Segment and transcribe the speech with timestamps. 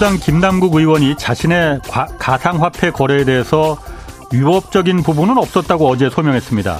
[0.00, 1.80] 민주당 김남국 의원이 자신의
[2.18, 3.76] 가상화폐 거래에 대해서
[4.32, 6.78] 위법적인 부분은 없었다고 어제 소명했습니다.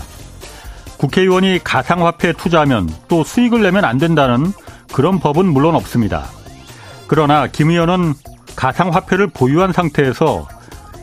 [0.97, 4.55] 국회의원이 가상화폐에 투자하면 또 수익을 내면 안 된다는
[4.91, 6.25] 그런 법은 물론 없습니다.
[7.09, 8.15] 그러나 김 의원은
[8.57, 10.49] 가상화폐를 보유한 상태에서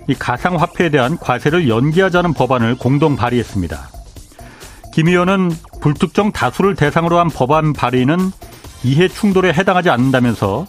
[0.08, 3.90] 이 가상화폐에 대한 과세를 연기하자는 법안을 공동 발의했습니다.
[4.92, 8.32] 김 의원은 불특정 다수를 대상으로 한 법안 발의는
[8.84, 10.66] 이해 충돌에 해당하지 않는다면서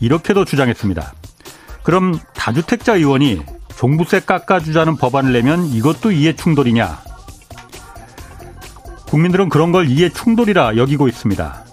[0.00, 1.14] 이렇게도 주장했습니다.
[1.82, 3.42] 그럼 다주택자 의원이
[3.76, 7.00] 종부세 깎아주자는 법안을 내면 이것도 이해 충돌이냐?
[9.06, 11.64] 국민들은 그런 걸 이해 충돌이라 여기고 있습니다.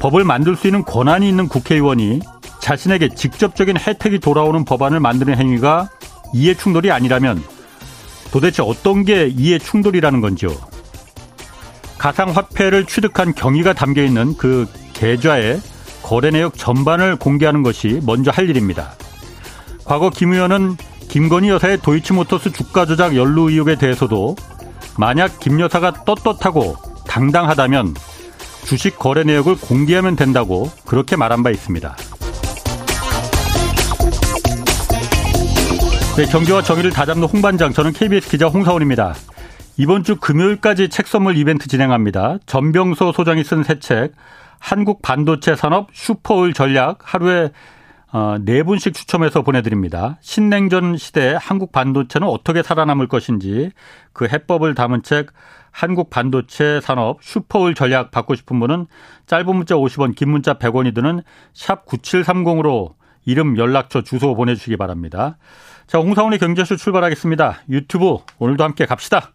[0.00, 2.20] 법을 만들 수 있는 권한이 있는 국회의원이
[2.60, 5.88] 자신에게 직접적인 혜택이 돌아오는 법안을 만드는 행위가
[6.34, 7.42] 이해 충돌이 아니라면
[8.30, 10.50] 도대체 어떤 게 이해 충돌이라는 건지요?
[11.98, 15.60] 가상화폐를 취득한 경위가 담겨 있는 그 계좌에
[16.10, 18.94] 거래 내역 전반을 공개하는 것이 먼저 할 일입니다.
[19.84, 20.76] 과거 김 의원은
[21.08, 24.34] 김건희 여사의 도이치모터스 주가 조작 연루 의혹에 대해서도
[24.98, 26.74] 만약 김 여사가 떳떳하고
[27.06, 27.94] 당당하다면
[28.64, 31.96] 주식 거래 내역을 공개하면 된다고 그렇게 말한 바 있습니다.
[36.16, 39.14] 네, 경제와 정의를 다잡는 홍반장, 저는 KBS 기자 홍사원입니다.
[39.76, 42.38] 이번 주 금요일까지 책 선물 이벤트 진행합니다.
[42.46, 44.12] 전병소 소장이 쓴 새 책,
[44.60, 47.50] 한국 반도체 산업 슈퍼울 전략 하루에
[48.12, 50.18] 어, 네 분씩 추첨해서 보내드립니다.
[50.20, 53.70] 신냉전 시대에 한국 반도체는 어떻게 살아남을 것인지
[54.12, 55.30] 그 해법을 담은 책
[55.70, 58.86] 한국 반도체 산업 슈퍼울 전략 받고 싶은 분은
[59.26, 61.22] 짧은 문자 50원, 긴 문자 100원이 드는
[61.52, 62.94] 샵 9730으로
[63.24, 65.38] 이름, 연락처, 주소 보내주시기 바랍니다.
[65.86, 67.62] 자, 홍사원의 경제쇼 출발하겠습니다.
[67.68, 69.32] 유튜브 오늘도 함께 갑시다.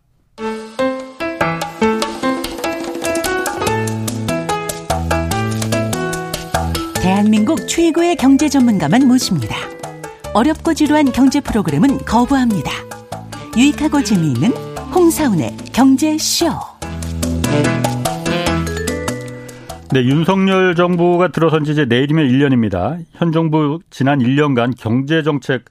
[7.05, 9.55] 대한민국 최고의 경제 전문가만 모십니다.
[10.33, 12.71] 어렵고 지루한 경제 프로그램은 거부합니다.
[13.55, 14.49] 유익하고 재미있는
[14.91, 16.47] 홍사운의 경제쇼.
[19.91, 22.97] 네, 윤석열 정부가 들어선 지 이제 내일이면 1년입니다.
[23.11, 25.65] 현 정부 지난 1년간 경제 정책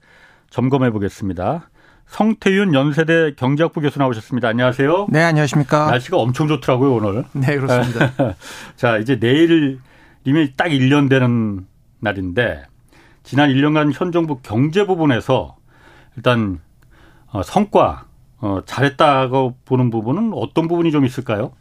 [0.51, 1.69] 점검해 보겠습니다.
[2.07, 4.47] 성태윤 연세대 경제학부 교수 나오셨습니다.
[4.47, 5.07] 안녕하세요.
[5.09, 5.87] 네, 안녕하십니까.
[5.87, 7.25] 날씨가 엄청 좋더라고요, 오늘.
[7.33, 8.35] 네, 그렇습니다.
[8.77, 9.79] 자, 이제 내일
[10.25, 11.65] 이미 딱 1년 되는
[11.99, 12.65] 날인데
[13.23, 15.55] 지난 1년간 현 정부 경제 부분에서
[16.17, 16.59] 일단
[17.31, 18.05] 어, 성과
[18.39, 21.53] 어, 잘했다고 보는 부분은 어떤 부분이 좀 있을까요?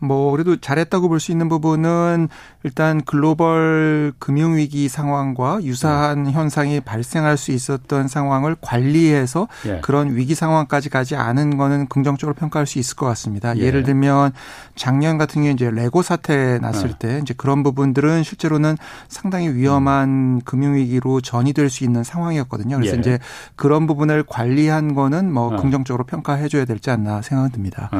[0.00, 2.28] 뭐 그래도 잘했다고 볼 수 있는 부분은
[2.62, 6.32] 일단 글로벌 금융 위기 상황과 유사한 네.
[6.32, 9.80] 현상이 발생할 수 있었던 상황을 관리해서 예.
[9.80, 13.56] 그런 위기 상황까지 가지 않은 거는 긍정적으로 평가할 수 있을 것 같습니다.
[13.56, 13.70] 예.
[13.70, 14.32] 를 들면
[14.76, 16.98] 작년 같은 경우에 이제 레고 사태 났을 네.
[16.98, 18.76] 때 이제 그런 부분들은 실제로는
[19.08, 20.40] 상당히 위험한 음.
[20.44, 22.76] 금융 위기로 전이될 수 있는 상황이었거든요.
[22.76, 23.00] 그래서 예.
[23.00, 23.18] 이제
[23.56, 25.56] 그런 부분을 관리한 거는 뭐 어.
[25.60, 27.90] 긍정적으로 평가해 줘야 되지 않나 생각은 듭니다.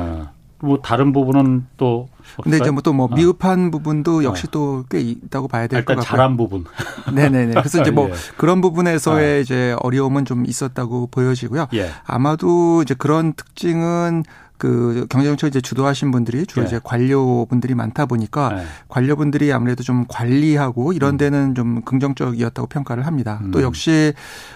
[0.60, 0.66] 어.
[0.66, 2.08] 뭐 다른 부분은 또
[2.42, 3.70] 근데 이제 뭐 또뭐 뭐 미흡한 어.
[3.70, 4.50] 부분도 역시 어.
[4.50, 6.04] 또꽤 있다고 봐야 될 것 같고요.
[6.04, 6.64] 잘한 부분.
[7.14, 7.52] 네네네.
[7.54, 8.14] 그래서 이제 뭐 예.
[8.36, 9.40] 그런 부분에서의 어.
[9.40, 11.68] 이제 어려움은 좀 있었다고 보여지고요.
[11.74, 11.90] 예.
[12.04, 14.24] 아마도 이제 그런 특징은
[14.58, 16.68] 그 경제정책 이제 주도하신 분들이 주로 네.
[16.68, 18.62] 이제 관료분들이 많다 보니까 네.
[18.88, 21.18] 관료분들이 아무래도 좀 관리하고 이런 음.
[21.18, 23.40] 데는 좀 긍정적이었다고 평가를 합니다.
[23.42, 23.50] 음.
[23.50, 24.12] 또 역시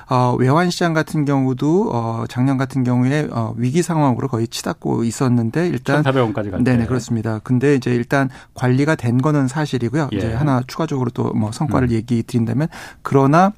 [0.09, 5.69] 어 외환 시장 같은 경우도 어 작년 같은 경우에 어 위기 상황으로 거의 치닫고 있었는데
[5.69, 7.41] 일단 1,400원까지 갔 네네 그렇습니다.
[7.43, 10.11] 근데 이제 일단 관리가 된 거는 사실이고요.
[10.13, 10.17] 예.
[10.17, 11.93] 이제 하나 추가적으로 또 뭐 성과를 음.
[11.93, 12.69] 얘기 드린다면
[13.03, 13.53] 그러나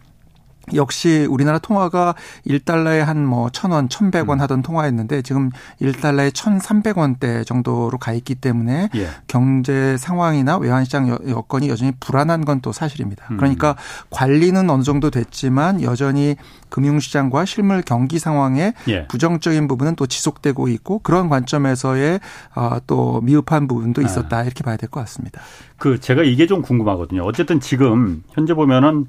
[0.74, 2.14] 역시 우리나라 통화가
[2.46, 4.40] 1달러에 한 뭐 1,000원, 1,100원 음.
[4.40, 9.08] 하던 통화였는데 지금 1달러에 1,300원대 정도로 가 있기 때문에 예.
[9.26, 13.26] 경제 상황이나 외환 시장 여건이 여전히 불안한 건 또 사실입니다.
[13.32, 13.36] 음.
[13.36, 13.76] 그러니까
[14.10, 16.36] 관리는 어느 정도 됐지만 여전히
[16.70, 19.06] 금융 시장과 실물 경기 상황에 예.
[19.08, 22.20] 부정적인 부분은 또 지속되고 있고 그런 관점에서의
[22.54, 24.04] 어, 또 미흡한 부분도 아.
[24.04, 25.40] 있었다 이렇게 봐야 될 것 같습니다.
[25.78, 27.22] 그 제가 이게 좀 궁금하거든요.
[27.24, 29.06] 어쨌든 지금 현재 보면은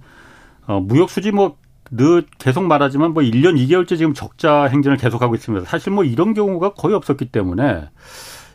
[0.67, 1.57] 어, 무역 수지 뭐
[1.91, 5.65] 늘 계속 말하지만 뭐 1년 2개월째 지금 적자 행진을 계속하고 있습니다.
[5.65, 7.89] 사실 뭐 이런 경우가 거의 없었기 때문에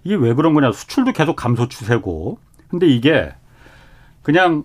[0.04, 0.72] 이게 왜 그런 거냐.
[0.72, 2.38] 수출도 계속 감소 추세고.
[2.68, 3.32] 근데 이게
[4.22, 4.64] 그냥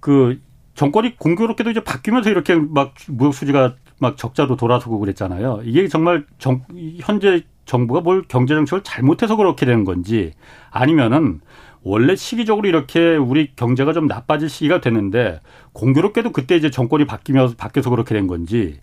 [0.00, 0.40] 그
[0.74, 5.60] 정권이 공교롭게도 이제 바뀌면서 이렇게 막 무역 수지가 막 적자로 돌아서고 그랬잖아요.
[5.64, 6.62] 이게 정말 정,
[7.00, 10.32] 현재 정부가 뭘 경제 정책을 잘못해서 그렇게 되는 건지
[10.70, 11.40] 아니면은
[11.82, 15.40] 원래 시기적으로 이렇게 우리 경제가 좀 나빠질 시기가 되는데
[15.72, 18.80] 공교롭게도 그때 이제 정권이 바뀌면서 바뀌어서 그렇게 된 건지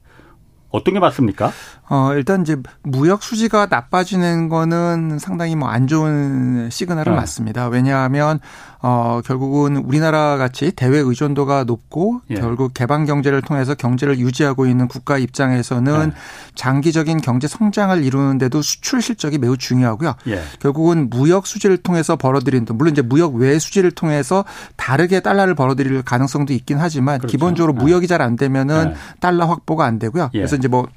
[0.70, 1.52] 어떤 게 맞습니까?
[1.90, 7.18] 어, 일단 이제 무역 수지가 나빠지는 거는 상당히 뭐 안 좋은 시그널은 네.
[7.18, 7.68] 맞습니다.
[7.70, 8.40] 왜냐하면
[8.82, 12.36] 어 결국은 우리나라 같이 대외 의존도가 높고 예.
[12.36, 16.18] 결국 개방 경제를 통해서 경제를 유지하고 있는 국가 입장에서는 예.
[16.56, 20.14] 장기적인 경제 성장을 이루는데도 수출 실적이 매우 중요하고요.
[20.28, 20.42] 예.
[20.60, 24.46] 결국은 무역 수지를 통해서 벌어들인 돈 물론 이제 무역 외 수지를 통해서
[24.76, 27.32] 다르게 달러를 벌어들일 가능성도 있긴 하지만 그렇죠.
[27.32, 27.84] 기본적으로 예.
[27.84, 29.20] 무역이 잘 안 되면은 예.
[29.20, 30.32] 달러 확보가 안 되고요.
[30.34, 30.40] 예.
[30.40, 30.88] 그래서 이제 뭐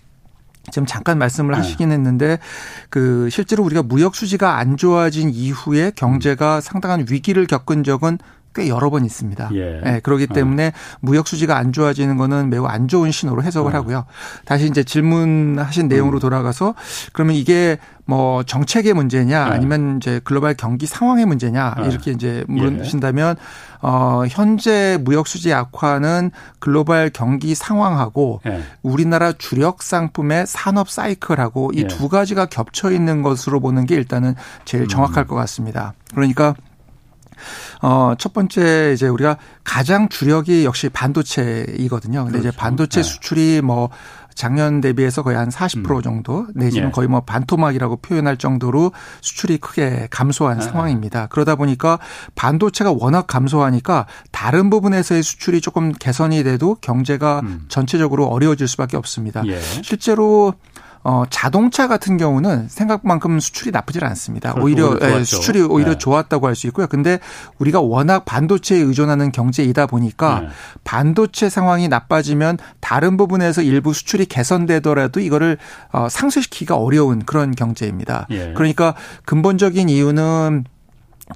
[0.70, 1.58] 지금 잠깐 말씀을 네.
[1.58, 2.38] 하시긴 했는데
[2.90, 8.18] 그 실제로 우리가 무역 수지가 안 좋아진 이후에 경제가 상당한 위기를 겪은 적은
[8.54, 9.50] 꽤 여러 번 있습니다.
[9.54, 9.80] 예.
[9.82, 10.34] 네, 그렇기 어.
[10.34, 10.96] 때문에 어.
[11.00, 13.78] 무역 수지가 안 좋아지는 거는 매우 안 좋은 신호로 해석을 어.
[13.78, 14.06] 하고요.
[14.44, 16.20] 다시 이제 질문하신 내용으로 음.
[16.20, 16.74] 돌아가서
[17.12, 17.78] 그러면 이게
[18.10, 19.50] 뭐 정책의 문제냐 네.
[19.54, 21.88] 아니면 이제 글로벌 경기 상황의 문제냐 네.
[21.88, 23.42] 이렇게 이제 물으신다면 예.
[23.82, 28.64] 어 현재 무역 수지 악화는 글로벌 경기 상황하고 예.
[28.82, 32.08] 우리나라 주력 상품의 산업 사이클하고 이두 예.
[32.08, 34.34] 가지가 겹쳐 있는 것으로 보는 게 일단은
[34.64, 35.28] 제일 정확할 음.
[35.28, 35.94] 것 같습니다.
[36.12, 36.56] 그러니까
[37.80, 42.24] 어, 첫 번째 이제 우리가 가장 주력이 역시 반도체이거든요.
[42.24, 42.48] 근데 그렇죠.
[42.48, 43.08] 이제 반도체 네.
[43.08, 43.88] 수출이 뭐
[44.34, 46.02] 작년 대비해서 거의 한 40% 음.
[46.02, 46.92] 정도 내지는 예.
[46.92, 50.62] 거의 뭐 반토막이라고 표현할 정도로 수출이 크게 감소한 아.
[50.62, 51.26] 상황입니다.
[51.26, 51.98] 그러다 보니까
[52.34, 57.64] 반도체가 워낙 감소하니까 다른 부분에서의 수출이 조금 개선이 돼도 경제가 음.
[57.68, 59.42] 전체적으로 어려워질 수밖에 없습니다.
[59.46, 59.60] 예.
[59.60, 60.54] 실제로
[61.02, 64.54] 어, 자동차 같은 경우는 생각만큼 수출이 나쁘질 않습니다.
[64.60, 65.98] 오히려 예, 수출이 오히려 네.
[65.98, 66.86] 좋았다고 할 수 있고요.
[66.88, 67.20] 근데
[67.58, 70.48] 우리가 워낙 반도체에 의존하는 경제이다 보니까 네.
[70.84, 75.56] 반도체 상황이 나빠지면 다른 부분에서 일부 수출이 개선되더라도 이거를
[75.92, 78.26] 어, 상쇄시키기가 어려운 그런 경제입니다.
[78.30, 78.52] 예.
[78.54, 78.94] 그러니까
[79.24, 80.64] 근본적인 이유는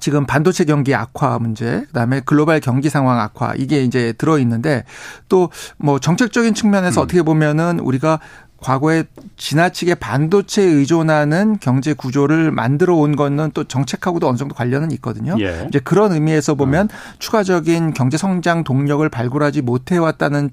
[0.01, 4.83] 지금 반도체 경기 악화 문제, 그다음에 글로벌 경기 상황 악화 이게 이제 들어 있는데
[5.29, 7.03] 또 뭐 정책적인 측면에서 음.
[7.03, 8.19] 어떻게 보면은 우리가
[8.57, 9.03] 과거에
[9.37, 15.35] 지나치게 반도체에 의존하는 경제 구조를 만들어 온 거는 또 정책하고도 어느 정도 관련은 있거든요.
[15.39, 15.65] 예.
[15.67, 17.15] 이제 그런 의미에서 보면 어.
[17.19, 20.49] 추가적인 경제 성장 동력을 발굴하지 못해 왔다는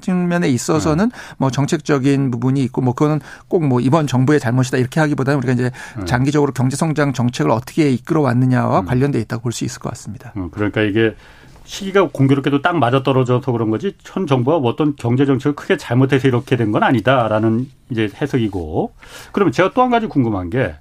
[0.00, 1.34] 측면에 있어서는 어.
[1.38, 5.70] 뭐 정책적인 부분이 있고 뭐 그거는 꼭 뭐 이번 정부의 잘못이다 이렇게 하기보다는 우리가 이제
[5.96, 6.04] 어.
[6.04, 8.86] 장기적으로 경제 성장 정책을 어떻게 이끌어 왔느냐와 음.
[8.86, 10.32] 관련돼 있다고 볼 수 있을 것 같습니다.
[10.36, 11.14] 음, 그러니까 이게
[11.64, 16.72] 시기가 공교롭게도 딱 맞아떨어져서 그런 거지 현 정부가 어떤 경제 정책을 크게 잘못해서 이렇게 된
[16.72, 18.92] 건 아니다라는 이제 해석이고
[19.32, 20.74] 그러면 제가 또 한 가지 궁금한 게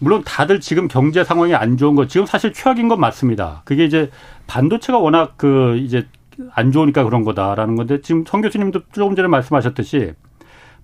[0.00, 3.62] 물론 다들 지금 경제 상황이 안 좋은 거 지금 사실 최악인 건 맞습니다.
[3.64, 4.10] 그게 이제
[4.46, 6.06] 반도체가 워낙 그 이제
[6.54, 10.12] 안 좋으니까 그런 거다라는 건데 지금 성 교수님도 조금 전에 말씀하셨듯이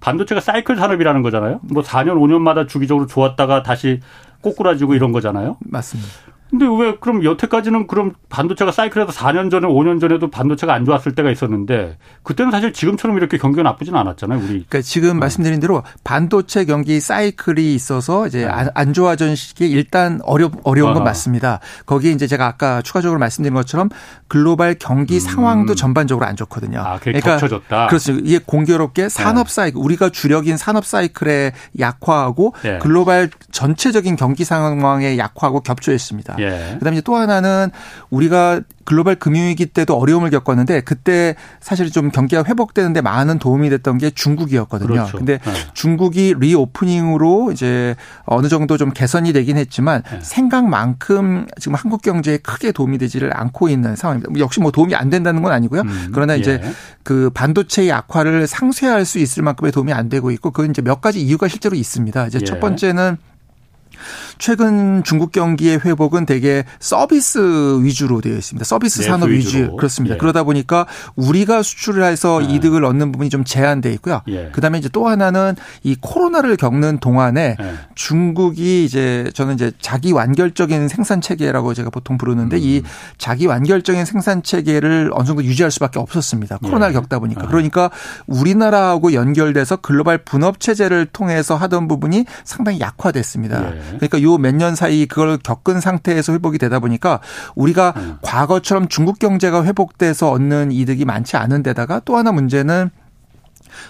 [0.00, 1.60] 반도체가 사이클 산업이라는 거잖아요.
[1.62, 4.00] 뭐 4년 5년마다 주기적으로 좋았다가 다시
[4.40, 5.56] 꼬꾸라지고 이런 거잖아요.
[5.60, 6.10] 맞습니다.
[6.50, 11.30] 근데 왜 그럼 여태까지는 그럼 반도체가 사이클에서 4년 전에 5년 전에도 반도체가 안 좋았을 때가
[11.30, 14.46] 있었는데 그때는 사실 지금처럼 이렇게 경기가 나쁘진 않았잖아요, 우리.
[14.48, 15.14] 그러니까 지금 어.
[15.14, 18.68] 말씀드린 대로 반도체 경기 사이클이 있어서 이제 네.
[18.74, 21.04] 안 좋아진 시기에 일단 어려 어려운 건.
[21.04, 21.60] 맞습니다.
[21.86, 23.88] 거기에 이제 제가 아까 추가적으로 말씀드린 것처럼
[24.28, 25.20] 글로벌 경기 음.
[25.20, 26.80] 상황도 전반적으로 안 좋거든요.
[26.80, 27.88] 아, 그러니까 겹쳐졌다.
[27.88, 28.12] 그렇죠.
[28.12, 29.54] 이게 공교롭게 산업 네.
[29.54, 32.78] 사이클 우리가 주력인 산업 사이클에 약화하고 네.
[32.78, 36.33] 글로벌 전체적인 경기 상황에 약화하고 겹쳐 있습니다.
[36.38, 36.76] 예.
[36.78, 37.70] 그다음에 또 하나는
[38.10, 44.10] 우리가 글로벌 금융위기 때도 어려움을 겪었는데 그때 사실 좀 경기가 회복되는데 많은 도움이 됐던 게
[44.10, 44.88] 중국이었거든요.
[44.88, 45.16] 그렇죠.
[45.16, 45.52] 근데 네.
[45.72, 50.18] 중국이 리오프닝으로 이제 어느 정도 좀 개선이 되긴 했지만 네.
[50.20, 54.38] 생각만큼 지금 한국 경제에 크게 도움이 되지를 않고 있는 상황입니다.
[54.38, 55.82] 역시 뭐 도움이 안 된다는 건 아니고요.
[55.82, 56.72] 음, 그러나 이제 예.
[57.02, 61.20] 그 반도체의 악화를 상쇄할 수 있을 만큼의 도움이 안 되고 있고 그건 이제 몇 가지
[61.20, 62.26] 이유가 실제로 있습니다.
[62.26, 62.44] 이제 예.
[62.44, 63.16] 첫 번째는
[64.38, 67.38] 최근 중국 경기의 회복은 대개 서비스
[67.82, 68.64] 위주로 되어 있습니다.
[68.64, 69.76] 서비스 네, 산업 위주 위주로.
[69.76, 70.14] 그렇습니다.
[70.14, 70.18] 예.
[70.18, 70.86] 그러다 보니까
[71.16, 72.54] 우리가 수출을 해서 네.
[72.54, 74.22] 이득을 얻는 부분이 좀 제한돼 있고요.
[74.28, 74.50] 예.
[74.52, 77.74] 그다음에 이제 또 하나는 이 코로나를 겪는 동안에 예.
[77.94, 82.62] 중국이 이제 저는 이제 자기 완결적인 생산 체계라고 제가 보통 부르는데 음.
[82.62, 82.82] 이
[83.18, 86.58] 자기 완결적인 생산 체계를 어느 정도 유지할 수밖에 없었습니다.
[86.58, 87.00] 코로나를 예.
[87.00, 87.46] 겪다 보니까 아.
[87.46, 87.90] 그러니까
[88.26, 93.74] 우리나라하고 연결돼서 글로벌 분업 체제를 통해서 하던 부분이 상당히 약화됐습니다.
[93.74, 93.80] 예.
[93.96, 97.20] 그러니까 요 몇 년 사이 그걸 겪은 상태에서 회복이 되다 보니까
[97.54, 98.16] 우리가 음.
[98.22, 102.90] 과거처럼 중국 경제가 회복돼서 얻는 이득이 많지 않은 데다가 또 하나 문제는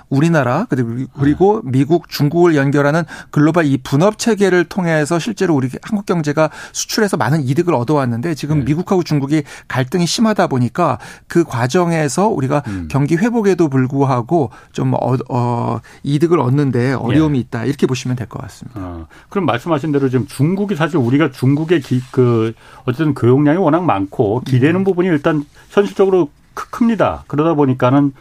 [0.08, 7.16] 우리나라 그리고 미국, 중국을 연결하는 글로벌 이 분업 체계를 통해서 실제로 우리 한국 경제가 수출해서
[7.16, 8.64] 많은 이득을 얻어왔는데 지금 네.
[8.66, 10.98] 미국하고 중국이 갈등이 심하다 보니까
[11.28, 12.88] 그 과정에서 우리가 음.
[12.90, 17.40] 경기 회복에도 불구하고 좀 어, 어, 이득을 얻는데 어려움이 예.
[17.42, 18.80] 있다 이렇게 보시면 될 것 같습니다.
[18.80, 22.52] 어, 그럼 말씀하신 대로 지금 중국이 사실 우리가 중국의 기, 그
[22.84, 24.84] 어쨌든 교역량이 워낙 많고 기대는 음.
[24.84, 27.24] 부분이 일단 현실적으로 큽니다.
[27.26, 28.12] 그러다 보니까는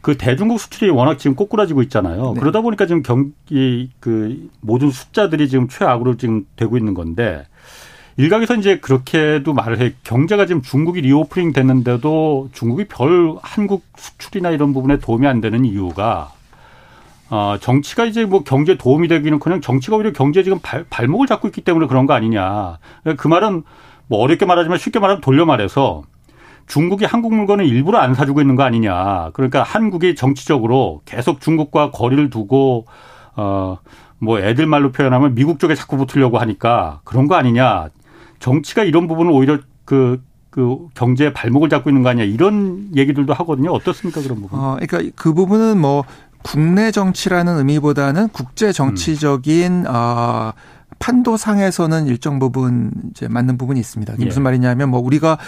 [0.00, 2.32] 그 대중국 수출이 워낙 지금 꼬꾸라지고 있잖아요.
[2.34, 2.40] 네.
[2.40, 7.46] 그러다 보니까 지금 경기 그 모든 숫자들이 지금 최악으로 지금 되고 있는 건데
[8.16, 9.94] 일각에서 이제 그렇게도 말을 해.
[10.04, 16.32] 경제가 지금 중국이 reopening 됐는데도 중국이 별 한국 수출이나 이런 부분에 도움이 안 되는 이유가
[17.30, 21.48] 어, 정치가 이제 뭐 경제 도움이 되기는 그냥 정치가 오히려 경제 지금 발, 발목을 잡고
[21.48, 22.78] 있기 때문에 그런 거 아니냐.
[23.16, 23.62] 그 말은
[24.08, 26.02] 뭐 어렵게 말하지만 쉽게 말하면 돌려 말해서
[26.70, 29.30] 중국이 한국 물건을 일부러 안 사주고 있는 거 아니냐.
[29.34, 32.86] 그러니까 한국이 정치적으로 계속 중국과 거리를 두고
[33.36, 33.78] 어
[34.20, 37.88] 뭐 애들 말로 표현하면 미국 쪽에 자꾸 붙으려고 하니까 그런 거 아니냐.
[38.38, 43.72] 정치가 이런 부분을 오히려 그, 그 경제의 발목을 잡고 있는 거 아니냐 이런 얘기들도 하거든요.
[43.72, 44.58] 어떻습니까 그런 부분?
[44.58, 46.04] 어, 그러니까 그 부분은 뭐
[46.42, 49.86] 국내 정치라는 의미보다는 국제 정치적인 음.
[49.88, 50.52] 어,
[50.98, 54.14] 판도상에서는 일정 부분 이제 맞는 부분이 있습니다.
[54.14, 54.26] 이게 예.
[54.26, 55.38] 무슨 말이냐면 뭐 우리가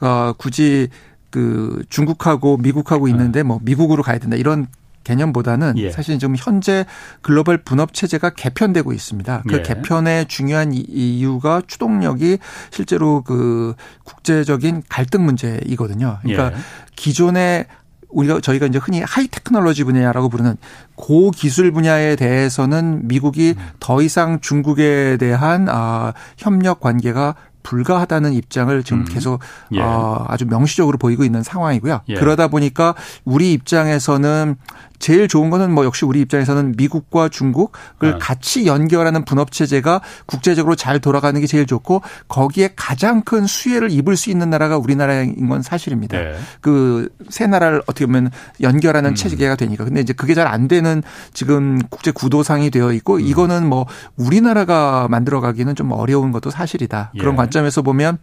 [0.00, 0.88] 어 굳이
[1.30, 4.66] 그 중국하고 미국하고 있는데 뭐 미국으로 가야 된다 이런
[5.04, 5.90] 개념보다는 예.
[5.90, 6.84] 사실 지금 현재
[7.22, 9.44] 글로벌 분업 체제가 개편되고 있습니다.
[9.48, 9.62] 그 예.
[9.62, 12.38] 개편의 중요한 이유가 추동력이
[12.70, 16.18] 실제로 그 국제적인 갈등 문제이거든요.
[16.22, 16.62] 그러니까 예.
[16.96, 17.66] 기존의
[18.10, 20.56] 우리가 저희가 이제 흔히 high technology 분야라고 부르는
[20.94, 23.68] 고기술 분야에 대해서는 미국이 음.
[23.80, 29.04] 더 이상 중국에 대한 아 협력 관계가 불가하다는 입장을 지금 음.
[29.04, 29.40] 계속
[29.72, 29.80] 예.
[29.80, 32.00] 어, 아주 명시적으로 보이고 있는 상황이고요.
[32.08, 32.14] 예.
[32.14, 34.56] 그러다 보니까 우리 입장에서는
[35.00, 38.14] 제일 좋은 거는 뭐 역시 우리 입장에서는 미국과 중국을 네.
[38.20, 44.16] 같이 연결하는 분업 체제가 국제적으로 잘 돌아가는 게 제일 좋고 거기에 가장 큰 수혜를 입을
[44.16, 46.18] 수 있는 나라가 우리나라인 건 사실입니다.
[46.18, 46.34] 네.
[46.60, 48.30] 그세 나라를 어떻게 보면
[48.60, 49.14] 연결하는 음.
[49.16, 49.84] 체제가 되니까.
[49.84, 51.02] 근데 이제 그게 잘 안 되는
[51.32, 53.20] 지금 국제 구도상이 되어 있고 음.
[53.20, 57.12] 이거는 뭐 우리나라가 만들어 가기는 좀 어려운 것도 사실이다.
[57.18, 57.36] 그런 예.
[57.36, 58.18] 관점에서 보면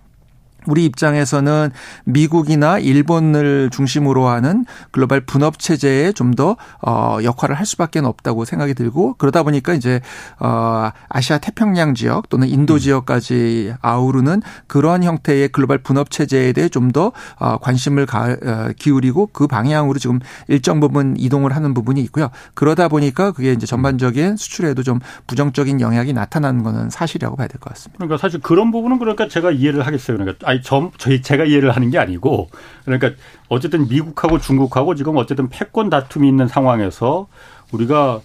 [0.67, 1.71] 우리 입장에서는
[2.05, 8.73] 미국이나 일본을 중심으로 하는 글로벌 분업 체제에 좀 더 어, 역할을 할 수밖에 없다고 생각이
[8.75, 10.01] 들고 그러다 보니까 이제
[10.39, 12.79] 어, 아시아 태평양 지역 또는 인도 음.
[12.79, 19.27] 지역까지 아우르는 그러한 형태의 글로벌 분업 체제에 대해 좀 더 어, 관심을 가, 어, 기울이고
[19.33, 22.29] 그 방향으로 지금 일정 부분 이동을 하는 부분이 있고요.
[22.53, 27.73] 그러다 보니까 그게 이제 전반적인 수출에도 좀 부정적인 영향이 나타나는 거는 사실이라고 봐야 될 것
[27.73, 27.97] 같습니다.
[27.97, 30.17] 그러니까 사실 그런 부분은 그러니까 제가 이해를 하겠어요.
[30.17, 32.49] 그러니까 아니 저, 저희 제가 이해를 하는 게 아니고
[32.85, 33.11] 그러니까
[33.47, 37.27] 어쨌든 미국하고 중국하고 지금 어쨌든 패권 다툼이 있는 상황에서
[37.71, 38.21] 우리가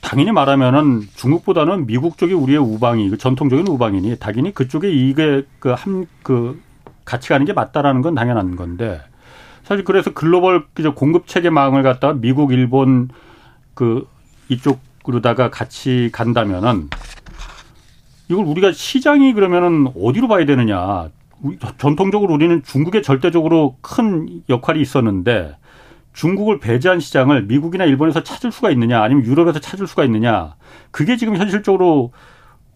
[0.00, 6.08] 당연히 말하면은 중국보다는 미국 쪽이 우리의 우방이 그 전통적인 우방이니 당연히 그쪽에 이게 그 함그
[6.22, 6.62] 그
[7.04, 9.00] 같이 가는 게 맞다라는 건 당연한 건데
[9.62, 10.64] 사실 그래서 글로벌
[10.94, 13.08] 공급 체계 망을 갖다가 미국, 일본
[13.74, 14.06] 그
[14.48, 16.88] 이쪽으로다가 같이 간다면은
[18.28, 21.10] 이걸 우리가 시장이 그러면은 어디로 봐야 되느냐.
[21.78, 25.56] 전통적으로 우리는 중국에 절대적으로 큰 역할이 있었는데
[26.12, 30.54] 중국을 배제한 시장을 미국이나 일본에서 찾을 수가 있느냐 아니면 유럽에서 찾을 수가 있느냐
[30.90, 32.12] 그게 지금 현실적으로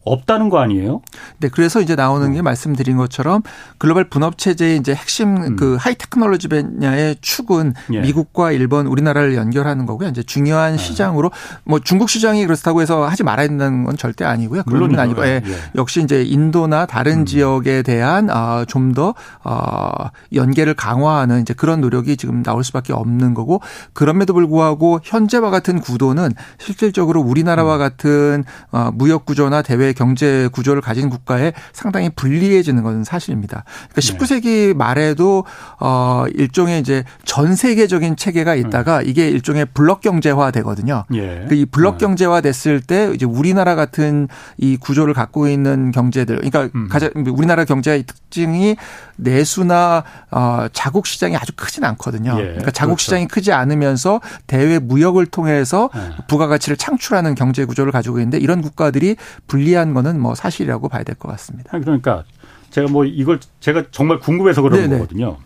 [0.05, 1.01] 없다는 거 아니에요?
[1.39, 3.43] 네, 그래서 이제 나오는 게 말씀드린 것처럼
[3.79, 5.57] 글로벌 분업 체제의 이제 핵심 음.
[5.57, 8.01] 그 high technology 분야의 축은 예.
[8.01, 10.09] 미국과 일본, 우리나라를 연결하는 거고요.
[10.09, 10.77] 이제 중요한 예.
[10.77, 11.31] 시장으로
[11.65, 14.63] 뭐 중국 시장이 그렇다고 해서 하지 말아야 된다는 건 절대 아니고요.
[14.65, 15.43] 건 아니고 예.
[15.45, 15.55] 예.
[15.75, 17.27] 역시 이제 인도나 다른 음.
[17.27, 19.15] 지역에 대한 아, 좀 더
[19.45, 19.91] 어,
[20.35, 23.61] 연계를 강화하는 이제 그런 노력이 지금 나올 수밖에 없는 거고
[23.93, 27.79] 그럼에도 불구하고 현재와 같은 구도는 실질적으로 우리나라와 음.
[27.79, 33.65] 같은 어, 무역 구조나 대외 경제 구조를 가진 국가에 상당히 불리해지는 것은 사실입니다.
[33.91, 35.45] 그러니까 19세기 말에도
[35.79, 39.05] 어 일종의 이제 전 세계적인 체계가 있다가 음.
[39.07, 41.05] 이게 일종의 블록 경제화 되거든요.
[41.15, 41.47] 예.
[41.49, 42.07] 그이 블록 네.
[42.07, 44.29] 경제화 됐을 때 이제 우리나라 같은
[44.59, 46.89] 이 구조를 갖고 있는 경제들 그러니까 음.
[46.89, 48.77] 가장 우리나라 경제의 특징이
[49.17, 52.37] 내수나 어 자국 시장이 아주 크진 않거든요.
[52.39, 52.45] 예.
[52.45, 53.05] 그러니까 자국 그렇죠.
[53.05, 56.01] 시장이 크지 않으면서 대외 무역을 통해서 예.
[56.29, 59.17] 부가가치를 창출하는 경제 구조를 가지고 있는데 이런 국가들이
[59.47, 61.79] 불리한 불리한 거는 뭐 사실이라고 봐야 될 것 같습니다.
[61.79, 62.25] 그러니까
[62.71, 64.99] 제가 뭐 이걸 제가 정말 궁금해서 그런 네네.
[64.99, 65.39] 거거든요.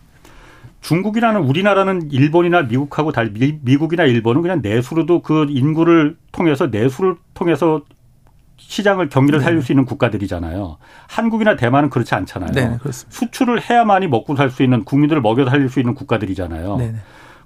[0.83, 7.81] 중국이라는 우리나라는 일본이나 미국하고 달리 미국이나 일본은 그냥 내수로도 그 인구를 통해서 내수를 통해서
[8.59, 10.77] 시장을 경기를 살릴 수 있는 국가들이잖아요.
[11.09, 12.53] 한국이나 대만은 그렇지 않잖아요.
[12.53, 16.77] 네, 수출을 해야만이 먹고 살 수 있는 국민들을 먹여 살릴 수 있는 국가들이잖아요.
[16.77, 16.95] 네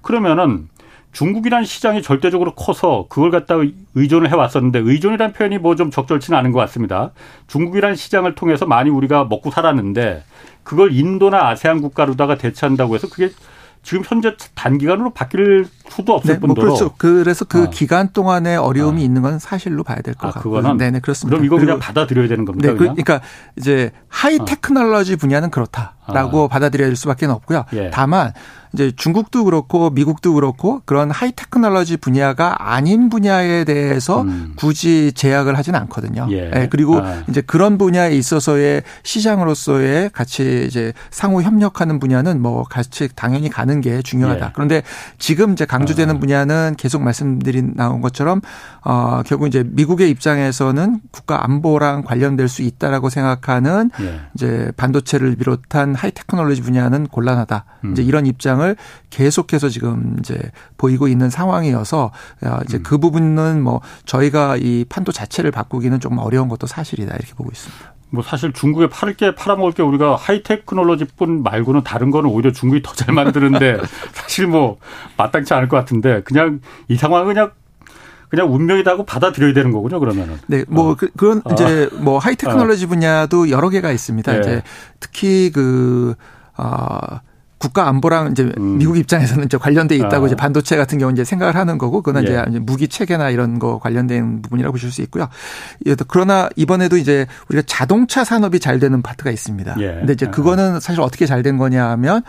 [0.01, 0.67] 그러면은
[1.11, 3.55] 중국이라는 시장이 절대적으로 커서 그걸 갖다
[3.95, 7.11] 의존을 해왔었는데 의존이라는 표현이 뭐 좀 적절치는 않은 것 같습니다.
[7.47, 10.23] 중국이라는 시장을 통해서 많이 우리가 먹고 살았는데
[10.63, 13.29] 그걸 인도나 아세안 국가로다가 대체한다고 해서 그게
[13.81, 16.67] 지금 현재 단기간으로 바뀔 수도 없을 네, 뭐 뿐더러.
[16.67, 16.93] 그렇죠.
[16.97, 17.69] 그래서 그 어.
[17.69, 19.05] 기간 동안에 어려움이 어.
[19.05, 20.49] 있는 건 사실로 봐야 될것 아, 같고.
[20.49, 21.37] 그거는 네네 그렇습니다.
[21.37, 22.67] 그럼 이거 그냥 받아들여야 되는 겁니다.
[22.67, 23.21] 네, 그, 그러니까
[23.57, 24.45] 이제 high 어.
[24.45, 25.95] technology 분야는 그렇다.
[26.17, 26.47] 아.
[26.47, 27.65] 받아들여야 될 수밖에 없고요.
[27.73, 27.89] 예.
[27.91, 28.33] 다만
[28.73, 34.53] 이제 중국도 그렇고 미국도 그렇고 그런 high technology 분야가 아닌 분야에 대해서 음.
[34.55, 36.27] 굳이 제약을 하지는 않거든요.
[36.29, 36.49] 예.
[36.49, 37.23] 네, 그리고 아.
[37.27, 44.01] 이제 그런 분야에 있어서의 시장으로서의 같이 이제 상호 협력하는 분야는 뭐 같이 당연히 가는 게
[44.03, 44.45] 중요하다.
[44.45, 44.51] 예.
[44.53, 44.83] 그런데
[45.17, 46.19] 지금 이제 강조되는 아.
[46.19, 48.41] 분야는 계속 말씀드린 나온 것처럼
[48.83, 54.19] 어 결국 이제 미국의 입장에서는 국가 안보랑 관련될 수 있다라고 생각하는 예.
[54.35, 57.65] 이제 반도체를 비롯한 high technology 분야는 곤란하다.
[57.85, 57.91] 음.
[57.91, 58.75] 이제 이런 입장 입장을
[59.09, 60.37] 계속해서 지금 이제
[60.77, 62.11] 보이고 있는 상황이어서
[62.65, 62.83] 이제 음.
[62.83, 67.93] 그 부분은 뭐 저희가 이 판도 자체를 바꾸기는 좀 어려운 것도 사실이다 이렇게 보고 있습니다.
[68.11, 72.93] 뭐 사실 중국에 팔을 게 팔아먹을 게 우리가 하이테크놀로지뿐 말고는 다른 거는 오히려 중국이 더
[72.93, 73.77] 잘 만드는데
[74.13, 74.77] 사실 뭐
[75.15, 77.51] 마땅치 않을 것 같은데 그냥 이 상황은 그냥
[78.29, 80.37] 그냥 운명이다고 받아들여야 되는 거군요, 그러면은.
[80.47, 80.95] 네, 뭐, 어.
[80.95, 81.95] 그, 건 이제 어.
[81.97, 84.31] 뭐 하이테크놀로지 분야도 여러 개가 있습니다.
[84.31, 84.39] 네.
[84.39, 84.63] 이제
[84.99, 86.15] 특히 그,
[86.55, 87.21] 아,
[87.59, 88.77] 국가 안보랑 이제 음.
[88.77, 90.27] 미국 입장에서는 이제 관련돼 있다고 아.
[90.27, 92.45] 이제 반도체 같은 경우 이제 생각을 하는 거고 그거는 예.
[92.49, 95.27] 이제 무기 체계나 이런 거 관련된 부분이라고 보실 수 있고요.
[96.07, 99.75] 그러나 이번에도 이제 우리가 자동차 산업이 잘 되는 파트가 있습니다.
[99.79, 99.87] 예.
[99.87, 100.31] 근데 이제 아.
[100.31, 102.21] 그거는 사실 어떻게 잘 된 거냐 하면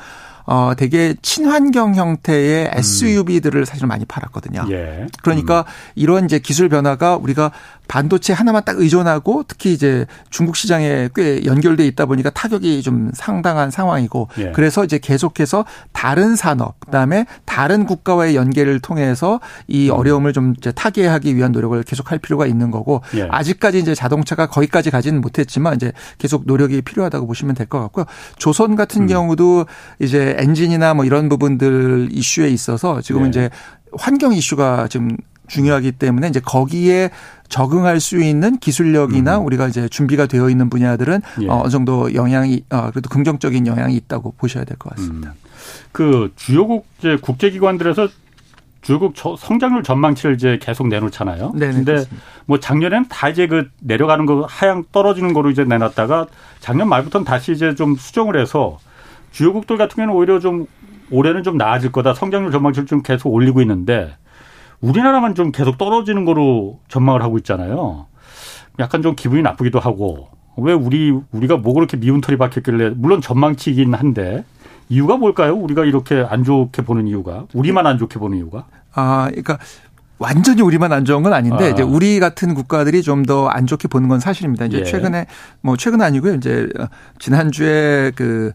[0.44, 2.78] 어 되게 친환경 형태의 음.
[2.78, 4.66] SUV들을 사실 많이 팔았거든요.
[4.70, 5.06] 예.
[5.22, 5.92] 그러니까 음.
[5.94, 7.52] 이런 이제 기술 변화가 우리가
[7.90, 13.72] 반도체 하나만 딱 의존하고 특히 이제 중국 시장에 꽤 연결돼 있다 보니까 타격이 좀 상당한
[13.72, 14.52] 상황이고 예.
[14.52, 19.96] 그래서 이제 계속해서 다른 산업 그다음에 다른 국가와의 연계를 통해서 이 음.
[19.96, 23.26] 어려움을 좀 이제 타개하기 위한 노력을 계속할 필요가 있는 거고 예.
[23.28, 28.04] 아직까지 이제 자동차가 거기까지 가지는 못했지만 이제 계속 노력이 필요하다고 보시면 될 것 같고요.
[28.36, 29.06] 조선 같은 음.
[29.08, 29.66] 경우도
[29.98, 33.28] 이제 엔진이나 뭐 이런 부분들 이슈에 있어서 지금은 예.
[33.30, 33.50] 이제
[33.98, 35.16] 환경 이슈가 지금
[35.50, 37.10] 중요하기 때문에 이제 거기에
[37.48, 39.46] 적응할 수 있는 기술력이나 음.
[39.46, 41.48] 우리가 이제 준비가 되어 있는 분야들은 예.
[41.48, 45.30] 어느 정도 영향이 어 그래도 긍정적인 영향이 있다고 보셔야 될 것 같습니다.
[45.30, 45.34] 음.
[45.92, 48.08] 그 주요국 이제 국제기관들에서
[48.82, 51.52] 주요국 성장률 전망치를 이제 계속 내놓잖아요.
[51.54, 51.70] 네.
[51.72, 52.04] 근데
[52.46, 56.26] 뭐 작년에는 다 이제 그 내려가는 거 하향 떨어지는 거로 이제 내놨다가
[56.60, 58.78] 작년 말부터는 다시 이제 좀 수정을 해서
[59.32, 60.66] 주요국들 같은 경우는 오히려 좀
[61.10, 62.14] 올해는 좀 나아질 거다.
[62.14, 64.16] 성장률 전망치를 좀 계속 올리고 있는데
[64.80, 68.06] 우리나라만 좀 계속 떨어지는 거로 전망을 하고 있잖아요.
[68.78, 73.94] 약간 좀 기분이 나쁘기도 하고 왜 우리 우리가 뭐 그렇게 미운 털이 박혔길래 물론 전망치이긴
[73.94, 74.44] 한데
[74.88, 75.54] 이유가 뭘까요?
[75.54, 78.64] 우리가 이렇게 안 좋게 보는 이유가 우리만 안 좋게 보는 이유가?
[78.94, 79.58] 아, 그러니까
[80.18, 81.68] 완전히 우리만 안 좋은 건 아닌데 아.
[81.68, 84.66] 이제 우리 같은 국가들이 좀 더 안 좋게 보는 건 사실입니다.
[84.66, 84.84] 이제 예.
[84.84, 85.26] 최근에
[85.60, 86.34] 뭐 최근 아니고요.
[86.34, 86.68] 이제
[87.18, 88.52] 지난주에 그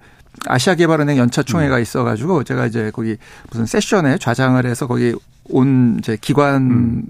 [0.48, 1.82] 아시아 개발은행 연차 총회가 음.
[1.82, 3.16] 있어가지고 제가 이제 거기
[3.50, 5.16] 무슨 세션에 좌장을 해서 거기
[5.50, 7.04] 온 이제 기관 음.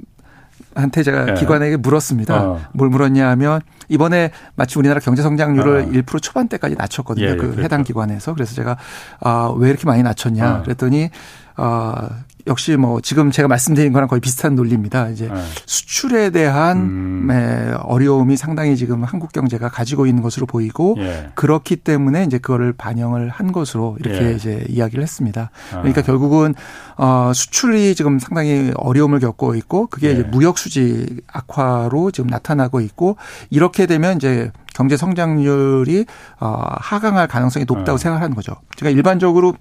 [0.75, 1.33] 한테 제가 예.
[1.35, 2.43] 기관에게 물었습니다.
[2.43, 2.61] 어.
[2.73, 5.85] 뭘 물었냐 하면 이번에 마치 우리나라 경제 성장률을 어.
[5.85, 7.25] 1% 초반대까지 낮췄거든요.
[7.25, 7.61] 예, 그 그렇죠.
[7.61, 8.33] 해당 기관에서.
[8.33, 8.77] 그래서 제가
[9.21, 10.63] 아, 왜 이렇게 많이 낮췄냐 어.
[10.63, 11.09] 그랬더니
[11.55, 12.09] 아,
[12.47, 15.09] 역시 뭐 지금 제가 말씀드린 거랑 거의 비슷한 논리입니다.
[15.09, 15.41] 이제 네.
[15.65, 17.27] 수출에 대한 음.
[17.27, 21.31] 네, 어려움이 상당히 지금 한국 경제가 가지고 있는 것으로 보이고 예.
[21.33, 24.33] 그렇기 때문에 이제 그거를 반영을 한 것으로 이렇게 예.
[24.33, 25.49] 이제 이야기를 했습니다.
[25.73, 25.77] 아.
[25.77, 26.53] 그러니까 결국은
[26.97, 30.11] 어 수출이 지금 상당히 어려움을 겪고 있고 그게 예.
[30.13, 33.17] 이제 무역 수지 악화로 지금 나타나고 있고
[33.49, 36.05] 이렇게 되면 이제 경제 성장률이
[36.39, 37.97] 어 하강할 가능성이 높다고 어.
[37.97, 38.55] 생각하는 거죠.
[38.75, 39.55] 제가 일반적으로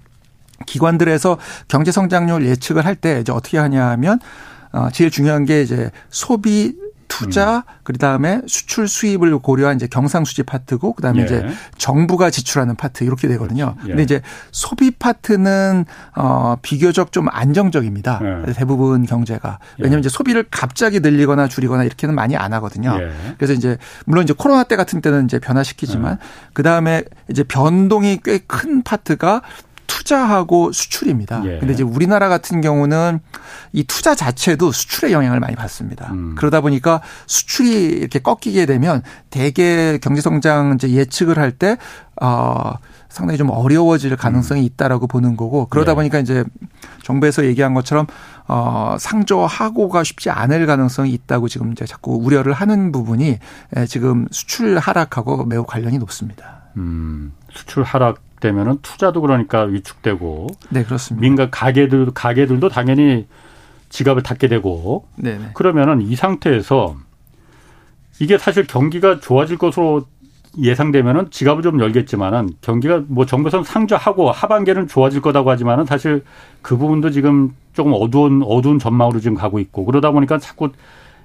[0.65, 1.37] 기관들에서
[1.67, 4.19] 경제 성장률 예측을 할 때 이제 어떻게 하냐 하면
[4.71, 6.75] 어 제일 중요한 게 이제 소비
[7.07, 7.61] 투자 음.
[7.83, 11.25] 그다음에 수출 수입을 고려한 이제 경상수지 파트고 그다음에 예.
[11.25, 13.75] 이제 정부가 지출하는 파트 이렇게 되거든요.
[13.83, 13.87] 예.
[13.89, 18.21] 근데 이제 소비 파트는 어 비교적 좀 안정적입니다.
[18.47, 18.53] 예.
[18.53, 19.83] 대부분 경제가 예.
[19.83, 22.97] 왜냐하면 이제 소비를 갑자기 늘리거나 줄이거나 이렇게는 많이 안 하거든요.
[22.99, 23.11] 예.
[23.37, 26.27] 그래서 이제 물론 이제 코로나 때 같은 때는 이제 변화시키지만 예.
[26.53, 29.41] 그다음에 이제 변동이 꽤 큰 파트가
[29.87, 31.41] 투자하고 수출입니다.
[31.45, 31.59] 예.
[31.59, 33.19] 근데 이제 우리나라 같은 경우는
[33.73, 36.11] 이 투자 자체도 수출의 영향을 많이 받습니다.
[36.13, 36.35] 음.
[36.37, 41.77] 그러다 보니까 수출이 이렇게 꺾이게 되면 대개 경제 성장 이제 예측을 할 때
[42.21, 42.73] 어,
[43.07, 44.65] 상당히 좀 어려워질 가능성이 음.
[44.65, 45.95] 있다라고 보는 거고 그러다 예.
[45.95, 46.43] 보니까 이제
[47.03, 48.07] 정부에서 얘기한 것처럼
[48.47, 53.39] 어, 상조하고가 쉽지 않을 가능성이 있다고 지금 이제 자꾸 우려를 하는 부분이
[53.87, 56.63] 지금 수출 하락하고 매우 관련이 높습니다.
[56.75, 61.21] 음, 수출 하락 되면은 투자도 그러니까 위축되고 네 그렇습니다.
[61.21, 63.27] 민간 가게들 가게들도 당연히
[63.89, 65.51] 지갑을 닫게 되고 네네.
[65.53, 66.95] 그러면은 이 상태에서
[68.19, 70.05] 이게 사실 경기가 좋아질 것으로
[70.57, 76.23] 예상되면은 지갑을 좀 열겠지만은 경기가 뭐 정부에서는 상저하고 하반기는 좋아질 거다고 하지만은 사실
[76.61, 80.69] 그 부분도 지금 조금 어두운 어두운 전망으로 지금 가고 있고 그러다 보니까 자꾸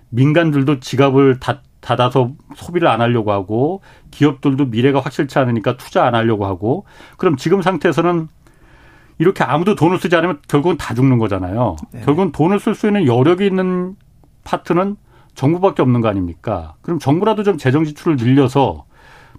[0.08, 6.46] 민간들도 지갑을 닫 닫아서 소비를 안 하려고 하고 기업들도 미래가 확실치 않으니까 투자 안 하려고
[6.46, 6.84] 하고
[7.16, 8.28] 그럼 지금 상태에서는
[9.18, 11.76] 이렇게 아무도 돈을 쓰지 않으면 결국은 다 죽는 거잖아요.
[11.92, 12.00] 네.
[12.00, 13.96] 결국은 돈을 쓸 수 있는 여력이 있는
[14.44, 14.96] 파트는
[15.34, 16.74] 정부밖에 없는 거 아닙니까?
[16.82, 18.84] 그럼 정부라도 좀 재정 지출을 늘려서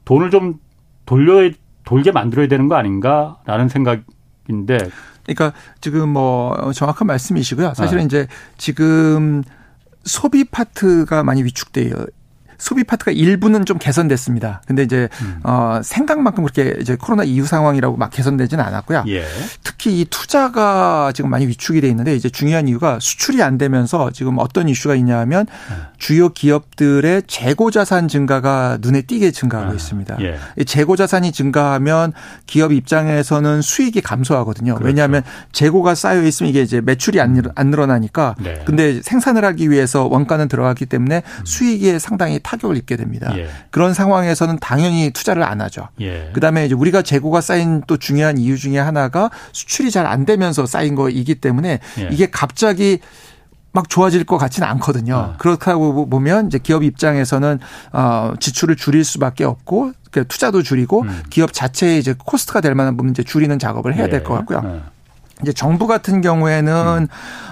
[0.05, 0.59] 돈을 좀
[1.05, 1.51] 돌려
[1.83, 4.77] 돌게 만들어야 되는 거 아닌가라는 생각인데.
[5.23, 7.73] 그러니까 지금 뭐 정확한 말씀이시고요.
[7.73, 8.05] 사실은 네.
[8.05, 8.27] 이제
[8.57, 9.43] 지금
[10.03, 11.93] 소비 파트가 많이 위축돼요.
[12.61, 14.61] 소비 파트가 일부는 좀 개선됐습니다.
[14.67, 15.39] 근데 이제 음.
[15.43, 19.05] 어 생각만큼 그렇게 이제 코로나 이후 상황이라고 막 개선되지는 않았고요.
[19.07, 19.25] 예.
[19.63, 24.37] 특히 이 투자가 지금 많이 위축이 돼 있는데 이제 중요한 이유가 수출이 안 되면서 지금
[24.37, 25.75] 어떤 이슈가 있냐면 네.
[25.97, 29.73] 주요 기업들의 재고 자산 증가가 눈에 띄게 증가하고 아.
[29.73, 30.17] 있습니다.
[30.21, 30.63] 예.
[30.63, 32.13] 재고 자산이 증가하면
[32.45, 34.75] 기업 입장에서는 수익이 감소하거든요.
[34.75, 34.85] 그렇죠.
[34.85, 37.43] 왜냐하면 재고가 쌓여 있으면 이게 이제 매출이 안, 음.
[37.55, 38.35] 안 늘어나니까.
[38.39, 38.61] 네.
[38.65, 41.45] 근데 생산을 하기 위해서 원가는 들어가기 때문에 음.
[41.45, 43.31] 수익이 상당히 타격을 입게 됩니다.
[43.37, 43.47] 예.
[43.69, 45.87] 그런 상황에서는 당연히 투자를 안 하죠.
[46.01, 46.29] 예.
[46.33, 50.95] 그다음에 이제 우리가 재고가 쌓인 또 중요한 이유 중에 하나가 수출이 잘 안 되면서 쌓인
[50.95, 52.09] 거이기 때문에 예.
[52.11, 52.99] 이게 갑자기
[53.71, 55.15] 막 좋아질 것 같지는 않거든요.
[55.15, 55.35] 어.
[55.37, 57.59] 그렇다고 보면 이제 기업 입장에서는
[57.93, 59.93] 어 지출을 줄일 수밖에 없고
[60.27, 61.23] 투자도 줄이고 음.
[61.29, 64.37] 기업 자체의 이제 코스트가 될 만한 부분 이제 줄이는 작업을 해야 될것 예.
[64.39, 64.61] 같고요.
[64.61, 64.81] 네.
[65.41, 66.73] 이제 정부 같은 경우에는
[67.03, 67.07] 음.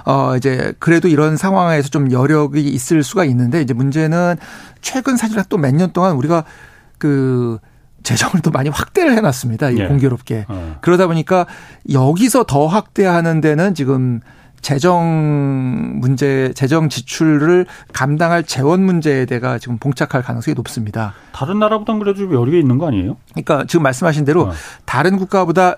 [0.06, 4.36] 어 이제 그래도 이런 상황에서 좀 여력이 있을 수가 있는데 이제 문제는
[4.82, 6.43] 최근 사실 또 몇 년 동안 우리가
[6.97, 7.60] 그
[8.04, 9.71] 재정을 또 많이 확대를 해놨습니다.
[9.71, 9.88] 이 예.
[9.88, 10.78] 공교롭게 어.
[10.82, 11.45] 그러다 보니까
[11.91, 14.21] 여기서 더 확대하는 데는 지금
[14.62, 21.13] 재정 문제, 재정 지출을 감당할 재원 문제에 대가 지금 봉착할 가능성이 높습니다.
[21.32, 23.15] 다른 나라보다는 그래도 좀 여력이 있는 거 아니에요?
[23.32, 24.52] 그러니까 지금 말씀하신 대로 어.
[24.86, 25.78] 다른 국가보다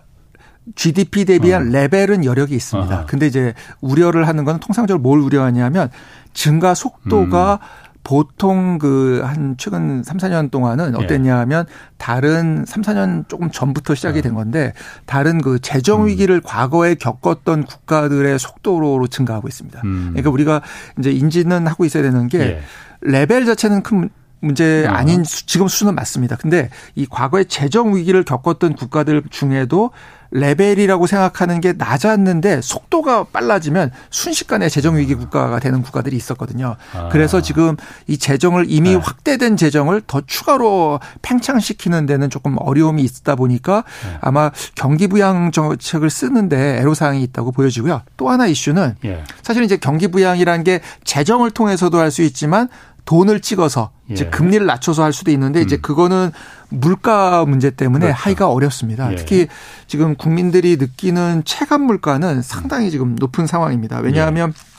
[0.76, 1.72] GDP 대비한 어.
[1.72, 3.02] 레벨은 여력이 있습니다.
[3.02, 3.06] 어.
[3.08, 5.90] 근데 이제 우려를 하는 건 통상적으로 뭘 우려하냐면
[6.34, 7.92] 증가 속도가 음.
[8.04, 11.66] 보통 그 한 최근 3, 4년 동안은 어땠냐 하면
[11.98, 14.22] 다른 3, 4년 조금 전부터 시작이 어.
[14.22, 14.74] 된 건데
[15.06, 16.08] 다른 그 재정 음.
[16.08, 16.42] 위기를 음.
[16.44, 19.82] 과거에 겪었던 국가들의 속도로 증가하고 있습니다.
[19.84, 20.10] 음.
[20.12, 20.62] 그러니까 우리가
[21.00, 22.62] 이제 인지는 하고 있어야 되는 게 예.
[23.02, 24.10] 레벨 자체는 큰
[24.42, 24.92] 문제 어.
[24.92, 26.36] 아닌 지금 수준은 맞습니다.
[26.36, 29.92] 근데 이 과거에 재정 위기를 겪었던 국가들 중에도
[30.34, 36.78] 레벨이라고 생각하는 게 낮았는데 속도가 빨라지면 순식간에 재정 위기 국가가 되는 국가들이 있었거든요.
[36.96, 37.10] 아.
[37.12, 37.76] 그래서 지금
[38.08, 38.96] 이 재정을 이미 네.
[38.96, 44.18] 확대된 재정을 더 추가로 팽창시키는 데는 조금 어려움이 있다 보니까 네.
[44.22, 48.02] 아마 경기 부양 정책을 쓰는데 애로사항이 있다고 보여지고요.
[48.16, 49.24] 또 하나 이슈는 예.
[49.44, 52.68] 사실 이제 경기 부양이라는 게 재정을 통해서도 할 수 있지만
[53.06, 54.16] 돈을 찍어서 예.
[54.16, 55.66] 즉 금리를 낮춰서 할 수도 있는데 음.
[55.66, 56.32] 이제 그거는
[56.70, 58.22] 물가 문제 때문에 그렇죠.
[58.22, 59.12] 하기가 어렵습니다.
[59.12, 59.16] 예.
[59.16, 59.48] 특히
[59.88, 64.00] 지금 국민들이 느끼는 체감 물가는 상당히 지금 높은 상황입니다.
[64.00, 64.72] 왜냐하면 예.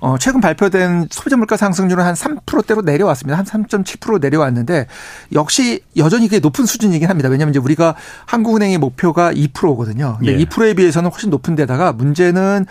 [0.00, 3.38] 어, 최근 발표된 소비자 물가 상승률은 한 3%대로 내려왔습니다.
[3.38, 4.86] 한 3.7% 내려왔는데
[5.32, 7.28] 역시 여전히 그게 높은 수준이긴 합니다.
[7.28, 7.94] 왜냐하면 이제 우리가
[8.26, 10.16] 한국은행의 목표가 2%거든요.
[10.18, 10.44] 근데 예.
[10.44, 12.66] 2%에 비해서는 훨씬 높은 데다가 문제는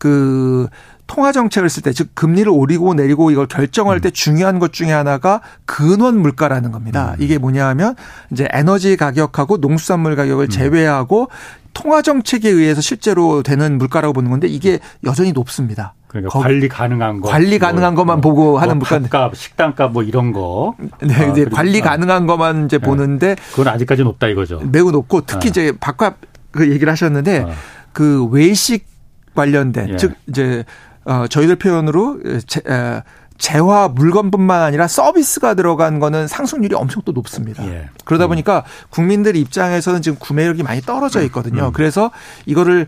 [0.00, 0.66] 그
[1.06, 4.00] 통화 정책을 쓸 때 즉 금리를 오리고 내리고 이걸 결정할 음.
[4.00, 7.14] 때 중요한 것 중에 하나가 근원 물가라는 겁니다.
[7.18, 7.22] 음.
[7.22, 7.94] 이게 뭐냐 하면
[8.32, 10.48] 이제 에너지 가격하고 농수산물 가격을 음.
[10.48, 11.28] 제외하고
[11.74, 15.94] 통화 정책에 의해서 실제로 되는 물가라고 보는 건데 이게 여전히 높습니다.
[16.08, 20.02] 그러니까 관리 가능한 거, 관리 가능한 뭐, 것만 보고 하는 뭐 물가, 값, 식당값 뭐
[20.02, 20.74] 이런 거.
[21.02, 22.86] 네, 아, 이제 관리 가능한 것만 이제 네.
[22.86, 24.60] 보는데 그건 아직까지 높다 이거죠.
[24.64, 25.50] 매우 높고 특히 아.
[25.50, 26.16] 이제 바깥
[26.50, 27.50] 그 얘기를 하셨는데 아.
[27.92, 28.88] 그 외식
[29.34, 29.96] 관련된 예.
[29.96, 30.64] 즉 이제
[31.04, 33.02] 어, 저희들 표현으로 제, 에,
[33.38, 37.66] 재화 물건뿐만 아니라 서비스가 들어간 거는 상승률이 엄청 또 높습니다.
[37.66, 37.88] 예.
[38.04, 38.28] 그러다 음.
[38.28, 41.68] 보니까 국민들 입장에서는 지금 구매력이 많이 떨어져 있거든요.
[41.68, 41.72] 음.
[41.72, 42.10] 그래서
[42.44, 42.86] 이거를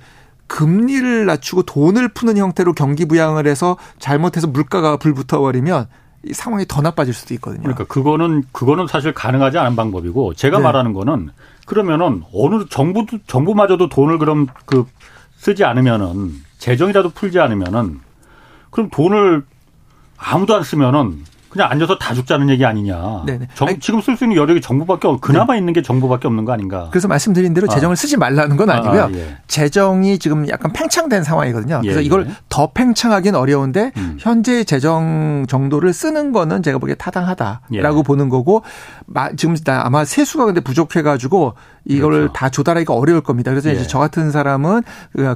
[0.48, 5.86] 금리를 낮추고 돈을 푸는 형태로 경기 부양을 해서 잘못해서 물가가 불붙어 버리면
[6.24, 7.62] 이 상황이 더 나빠질 수도 있거든요.
[7.62, 10.64] 그러니까 그거는 그거는 사실 가능하지 않은 방법이고 제가 네.
[10.64, 11.30] 말하는 거는
[11.64, 14.84] 그러면은 어느 정부도 정부마저도 돈을 그럼 그
[15.42, 17.98] 쓰지 않으면은 재정이라도 풀지 않으면은
[18.70, 19.42] 그럼 돈을
[20.16, 23.24] 아무도 안 쓰면은 그냥 앉아서 다 죽자는 얘기 아니냐.
[23.26, 23.48] 네네.
[23.54, 25.58] 정, 지금 쓸 수 있는 여력이 정부밖에 없, 그나마 네.
[25.58, 26.88] 있는 게 정부밖에 없는 거 아닌가.
[26.90, 27.74] 그래서 말씀드린 대로 아.
[27.74, 27.94] 재정을 아.
[27.94, 29.02] 쓰지 말라는 건 아니고요.
[29.02, 29.36] 아, 예.
[29.48, 31.80] 재정이 지금 약간 팽창된 상황이거든요.
[31.82, 32.32] 그래서 예, 이걸 예.
[32.48, 34.16] 더 팽창하기는 어려운데 음.
[34.18, 38.02] 현재 재정 정도를 쓰는 거는 제가 보기에 타당하다라고 예.
[38.02, 38.62] 보는 거고
[39.36, 41.52] 지금 아마 세수가 근데 부족해가지고
[41.84, 42.32] 이거를 그렇죠.
[42.32, 43.50] 다 조달하기가 어려울 겁니다.
[43.50, 43.74] 그래서 예.
[43.74, 44.82] 이제 저 같은 사람은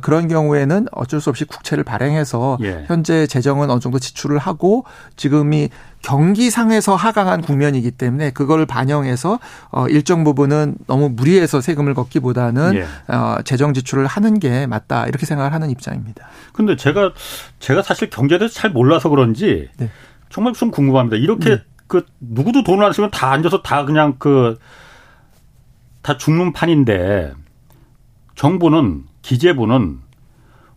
[0.00, 2.84] 그런 경우에는 어쩔 수 없이 국채를 발행해서 예.
[2.86, 4.84] 현재 재정은 어느 정도 지출을 하고
[5.16, 5.68] 지금이
[6.06, 9.40] 경기상에서 하강한 국면이기 때문에 그걸 반영해서
[9.72, 12.86] 어 일정 부분은 너무 무리해서 세금을 걷기보다는 예.
[13.12, 16.28] 어 재정 지출을 하는 게 맞다 이렇게 생각을 하는 입장입니다.
[16.52, 17.12] 근데 제가
[17.58, 19.90] 제가 사실 경제에 대해서 잘 몰라서 그런지 네.
[20.28, 21.16] 정말 좀 궁금합니다.
[21.16, 21.62] 이렇게 네.
[21.88, 24.56] 그 누구도 돈을 안 쓰면 다 앉아서 다 그냥 그
[26.06, 27.32] 다 죽는 판인데
[28.36, 29.98] 정부는 기재부는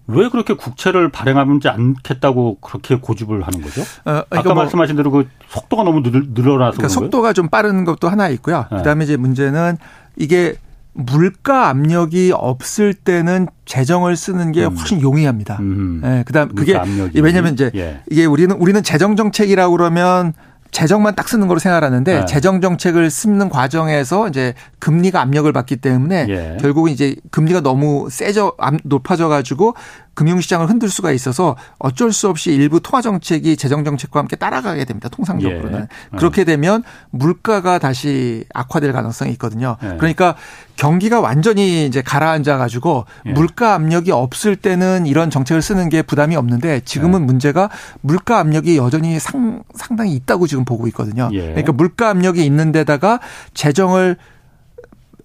[0.10, 3.82] 왜 그렇게 국채를 발행하지 않겠다고 그렇게 고집을 하는 거죠?
[4.06, 8.10] 어, 아까 뭐 말씀하신 대로 그 속도가 너무 늘, 늘어나서 그러니까 속도가 좀 빠른 것도
[8.10, 8.66] 하나 있고요.
[8.72, 8.78] 네.
[8.78, 9.78] 그다음에 이제 문제는
[10.16, 10.56] 이게
[10.94, 14.76] 물가 압력이 없을 때는 재정을 쓰는 게 음.
[14.76, 15.58] 훨씬 용이합니다.
[15.60, 16.02] 음.
[16.04, 17.22] 예, 그다음 그게 압력이.
[17.22, 18.02] 왜냐면 이제 예.
[18.10, 20.34] 이게 우리는 우리는 재정 정책이라고 그러면
[20.72, 22.26] 재정만 딱 쓰는 거로 생각하는데 네.
[22.26, 26.58] 재정 정책을 쓰는 과정에서 이제 금리가 압력을 받기 때문에 예.
[26.60, 28.54] 결국은 이제 금리가 너무 세져
[28.84, 29.76] 높아져 가지고
[30.14, 35.10] 금융시장을 흔들 수가 있어서 어쩔 수 없이 일부 통화 정책이 재정 정책과 함께 따라가게 됩니다.
[35.10, 36.18] 통상적으로는 예.
[36.18, 39.78] 그렇게 되면 물가가 다시 악화될 가능성이 있거든요.
[39.84, 39.96] 예.
[39.98, 40.36] 그러니까
[40.76, 43.32] 경기가 완전히 이제 가라앉아 가지고 예.
[43.32, 47.26] 물가 압력이 없을 때는 이런 정책을 쓰는 게 부담이 없는데 지금은 예.
[47.26, 47.70] 문제가
[48.02, 51.30] 물가 압력이 여전히 상, 상당히 있다고 지금 보고 있거든요.
[51.34, 51.48] 예.
[51.48, 53.20] 그러니까 물가 압력이 있는 데다가
[53.54, 54.18] 재정을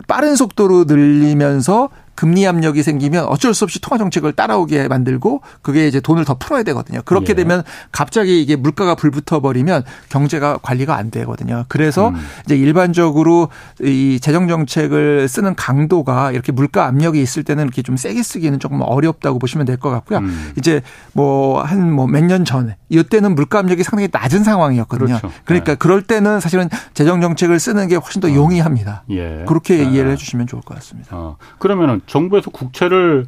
[0.07, 6.01] 빠른 속도로 늘리면서 금리 압력이 생기면 어쩔 수 없이 통화 정책을 따라오게 만들고 그게 이제
[6.01, 7.01] 돈을 더 풀어야 되거든요.
[7.05, 7.35] 그렇게 예.
[7.35, 11.65] 되면 갑자기 이게 물가가 불붙어 버리면 경제가 관리가 안 되거든요.
[11.69, 12.17] 그래서 음.
[12.45, 13.49] 이제 일반적으로
[13.81, 18.81] 이 재정 정책을 쓰는 강도가 이렇게 물가 압력이 있을 때는 이렇게 좀 세게 쓰기는 조금
[18.83, 20.19] 어렵다고 보시면 될 것 같고요.
[20.21, 20.53] 음.
[20.57, 20.81] 이제
[21.13, 25.19] 뭐 한 뭐 몇 년 전에 이때는 물가 압력이 상당히 낮은 상황이었거든요.
[25.19, 25.31] 그렇죠.
[25.45, 25.77] 그러니까 네.
[25.77, 28.33] 그럴 때는 사실은 재정 정책을 쓰는 게 훨씬 더 어.
[28.35, 29.03] 용이합니다.
[29.11, 29.45] 예.
[29.49, 29.91] 그렇게 네.
[29.91, 31.09] 이해를 해 주시면 좋을 것 같습니다.
[31.17, 31.37] 어.
[31.59, 33.27] 그러면은 정부에서 국채를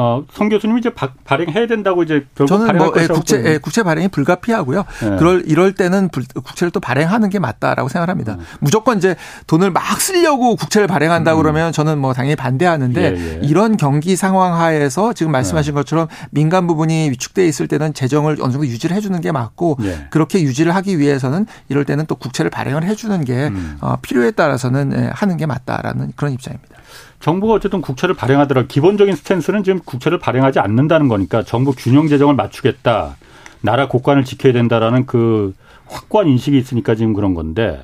[0.00, 3.82] 어, 성 교수님이 이제 바, 발행해야 된다고 이제 결국 저는 뭐 예, 국채 예, 국채
[3.82, 4.84] 발행이 불가피하고요.
[5.02, 5.16] 예.
[5.16, 8.34] 그럴 이럴 때는 불, 국채를 또 발행하는 게 맞다라고 생각합니다.
[8.34, 8.46] 음.
[8.60, 9.16] 무조건 이제
[9.48, 11.42] 돈을 막 쓰려고 국채를 발행한다 고 음.
[11.42, 13.40] 그러면 저는 뭐 당연히 반대하는데 예, 예.
[13.42, 15.74] 이런 경기 상황 하에서 지금 말씀하신 예.
[15.74, 20.06] 것처럼 민간 부분이 위축돼 있을 때는 재정을 어느 정도 유지를 해주는 게 맞고 예.
[20.10, 23.78] 그렇게 유지를 하기 위해서는 이럴 때는 또 국채를 발행을 해주는 게 음.
[23.80, 26.78] 어, 필요에 따라서는 예, 하는 게 맞다라는 그런 입장입니다.
[27.20, 33.16] 정부가 어쨌든 국채를 발행하더라 기본적인 스탠스는 지금 국채를 발행하지 않는다는 거니까 정부 균형 재정을 맞추겠다.
[33.60, 35.54] 나라 국관을 지켜야 된다라는 그
[35.86, 37.82] 확고한 인식이 있으니까 지금 그런 건데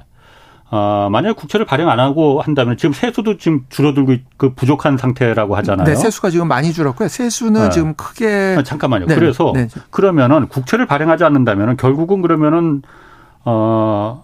[0.70, 5.86] 어, 만약에 국채를 발행 안 하고 한다면 지금 세수도 지금 줄어들고 그 부족한 상태라고 하잖아요.
[5.86, 7.08] 네, 세수가 지금 많이 줄었고요.
[7.08, 7.70] 세수는 네.
[7.70, 9.06] 지금 크게 아, 잠깐만요.
[9.06, 9.68] 네, 그래서 네.
[9.90, 12.82] 그러면은 국채를 발행하지 않는다면은 결국은 그러면은
[13.44, 14.23] 어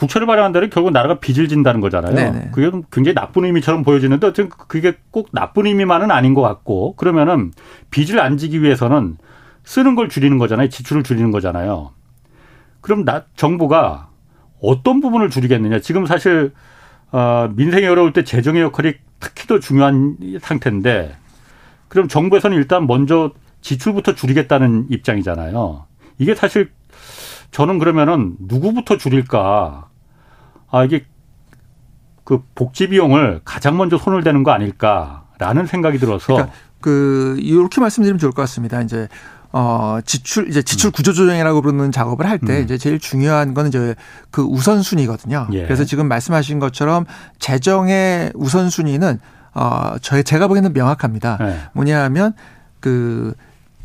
[0.00, 2.14] 국채를 발행한다는 결국 나라가 빚을 진다는 거잖아요.
[2.14, 2.48] 네네.
[2.52, 7.52] 그게 굉장히 나쁜 의미처럼 보여지는데 어쨌든 그게 꼭 나쁜 의미만은 아닌 것 같고 그러면은
[7.90, 9.18] 빚을 안 지기 위해서는
[9.62, 10.70] 쓰는 걸 줄이는 거잖아요.
[10.70, 11.90] 지출을 줄이는 거잖아요.
[12.80, 14.08] 그럼 나 정부가
[14.62, 15.80] 어떤 부분을 줄이겠느냐.
[15.80, 16.52] 지금 사실
[17.12, 21.14] 어, 민생이 어려울 때 재정의 역할이 특히 더 중요한 상태인데
[21.88, 25.84] 그럼 정부에서는 일단 먼저 지출부터 줄이겠다는 입장이잖아요.
[26.16, 26.70] 이게 사실
[27.50, 29.89] 저는 그러면은 누구부터 줄일까?
[30.70, 31.04] 아, 이게
[32.24, 38.18] 그 복지 비용을 가장 먼저 손을 대는 거 아닐까라는 생각이 들어서 그러니까 그 이렇게 말씀드리면
[38.18, 38.80] 좋을 것 같습니다.
[38.82, 39.08] 이제
[39.52, 40.92] 어 지출 이제 지출 음.
[40.92, 42.62] 구조 조정이라고 부르는 작업을 할때 음.
[42.62, 43.96] 이제 제일 중요한 거는 이제
[44.30, 45.48] 그 우선순위거든요.
[45.52, 45.64] 예.
[45.64, 47.04] 그래서 지금 말씀하신 것처럼
[47.40, 49.18] 재정의 우선순위는
[49.54, 51.38] 어 저희 제가 보기에는 명확합니다.
[51.40, 51.56] 예.
[51.72, 52.34] 뭐냐 하면
[52.78, 53.34] 그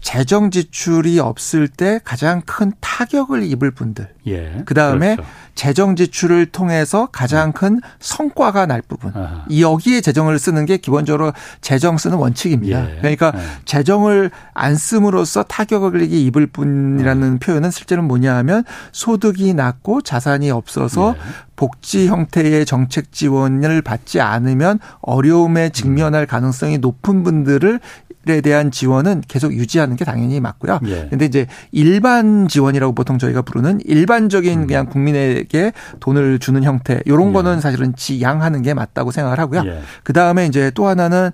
[0.05, 4.07] 재정 지출이 없을 때 가장 큰 타격을 입을 분들.
[4.27, 4.61] 예.
[4.63, 5.31] 그다음에 그렇죠.
[5.55, 9.11] 재정 지출을 통해서 가장 큰 성과가 날 부분.
[9.15, 9.45] 아하.
[9.49, 12.87] 이 여기에 재정을 쓰는 게 기본적으로 재정 쓰는 원칙입니다.
[12.87, 12.97] 예.
[12.99, 13.39] 그러니까 예.
[13.65, 17.39] 재정을 안 씀으로써 타격을 입을 뿐이라는 음.
[17.39, 21.21] 표현은 실제로 뭐냐 하면 소득이 낮고 자산이 없어서 예.
[21.55, 27.79] 복지 형태의 정책 지원을 받지 않으면 어려움에 직면할 가능성이 높은 분들을
[28.27, 30.79] 에 대한 지원은 계속 유지하는 게 당연히 맞고요.
[30.87, 31.07] 예.
[31.11, 34.67] 근데 이제 일반 지원이라고 보통 저희가 부르는 일반적인 음.
[34.67, 37.33] 그냥 국민에게 돈을 주는 형태 요런 예.
[37.33, 39.61] 거는 사실은 지양하는 게 맞다고 생각을 하고요.
[39.67, 39.79] 예.
[40.03, 41.29] 그다음에 이제 또 하나는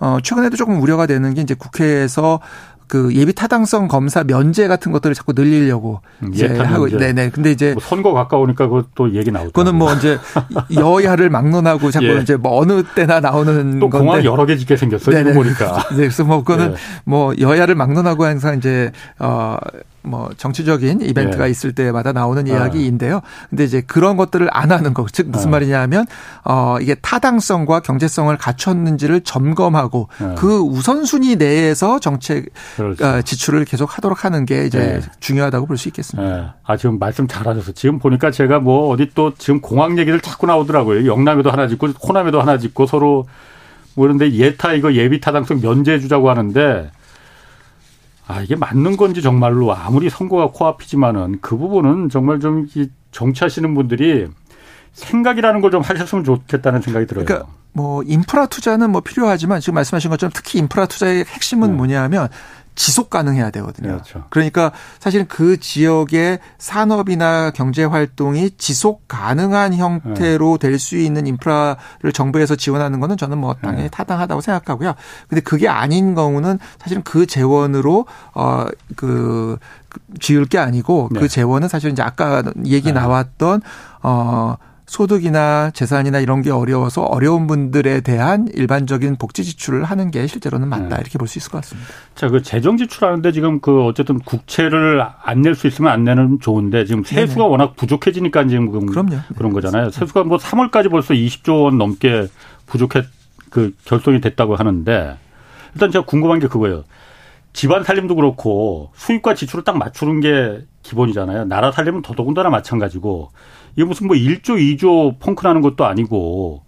[0.00, 2.40] 어 최근에도 조금 우려가 되는 게 이제 국회에서
[2.86, 7.72] 그 예비 타당성 검사 면제 같은 것들을 자꾸 늘리려고 음, 이제 하고 네네 근데 이제
[7.72, 9.50] 뭐 선거 가까우니까 그것도 얘기 나오죠.
[9.52, 10.18] 그거는 뭐 이제
[10.74, 12.20] 여야를 막론하고 자꾸 예.
[12.20, 15.34] 이제 뭐 어느 때나 나오는 또 건데 공항 여러 개 짓게 생겼어요.
[15.34, 15.82] 보니까.
[15.90, 16.76] 네, 그래서 뭐 그거는 예.
[17.04, 19.56] 뭐 여야를 막론하고 항상 이제 어
[20.04, 21.50] 뭐 정치적인 이벤트가 예.
[21.50, 22.46] 있을 때마다 나오는 어.
[22.46, 23.20] 이야기인데요.
[23.50, 25.50] 근데 이제 그런 것들을 안 하는 거, 즉 무슨 어.
[25.52, 26.06] 말이냐면
[26.44, 30.34] 어 이게 타당성과 경제성을 갖췄는지를 점검하고 어.
[30.38, 33.04] 그 우선순위 내에서 정책 그렇죠.
[33.04, 35.00] 어, 지출을 계속 하도록 하는 게 이제 예.
[35.20, 36.38] 중요하다고 볼 수 있겠습니다.
[36.38, 36.44] 예.
[36.62, 41.06] 아 지금 말씀 잘하셔서 지금 보니까 제가 뭐 어디 또 지금 공항 얘기를 자꾸 나오더라고요.
[41.06, 43.26] 영남에도 하나 짓고 호남에도 하나 짓고 서로
[43.94, 46.90] 모르는데 예타 이거 예비 타당성 면제해 주자고 하는데
[48.26, 52.66] 아, 이게 맞는 건지 정말로 아무리 선거가 코앞이지만은 그 부분은 정말 좀
[53.12, 54.28] 정치하시는 분들이
[54.92, 57.24] 생각이라는 걸 좀 하셨으면 좋겠다는 생각이 들어요.
[57.24, 61.76] 그러니까 뭐 인프라 투자는 뭐 필요하지만 지금 말씀하신 것처럼 특히 인프라 투자의 핵심은 네.
[61.76, 62.28] 뭐냐면
[62.74, 63.88] 지속 가능해야 되거든요.
[63.88, 64.24] 그렇죠.
[64.30, 70.68] 그러니까 사실은 그 지역의 산업이나 경제 활동이 지속 가능한 형태로 네.
[70.68, 73.88] 될수 있는 인프라를 정부에서 지원하는 거는 저는 뭐 당연히 네.
[73.88, 74.94] 타당하다고 생각하고요.
[75.28, 79.58] 근데 그게 아닌 경우는 사실은 그 재원으로 어그
[80.20, 81.28] 지을 게 아니고 그 네.
[81.28, 82.92] 재원은 사실 이제 아까 얘기 네.
[82.92, 83.62] 나왔던
[84.02, 84.56] 어
[84.86, 90.88] 소득이나 재산이나 이런 게 어려워서 어려운 분들에 대한 일반적인 복지 지출을 하는 게 실제로는 맞다
[90.88, 90.96] 네.
[91.00, 91.88] 이렇게 볼 수 있을 것 같습니다.
[92.14, 96.84] 자, 그 재정 지출하는데 지금 그 어쨌든 국채를 안 낼 수 있으면 안 내는 좋은데
[96.84, 97.48] 지금 세수가 네네.
[97.50, 99.16] 워낙 부족해지니까 지금 그럼요.
[99.36, 99.90] 그런 거잖아요.
[99.90, 102.28] 세수가 뭐 3월까지 벌써 20조 원 넘게
[102.66, 103.02] 부족해
[103.50, 105.16] 그 결손이 됐다고 하는데
[105.74, 106.84] 일단 제가 궁금한 게 그거예요.
[107.52, 111.44] 집안 살림도 그렇고 수입과 지출을 딱 맞추는 게 기본이잖아요.
[111.44, 113.30] 나라 살림은 더더군다나 마찬가지고
[113.76, 116.64] 이게 무슨 뭐 1조, 2조 펑크나는 것도 아니고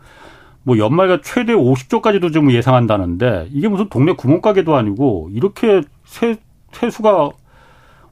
[0.63, 6.37] 뭐 연말가 최대 50조까지도 좀 예상한다는데 이게 무슨 동네 구멍가게도 아니고 이렇게 세,
[6.73, 7.31] 세수가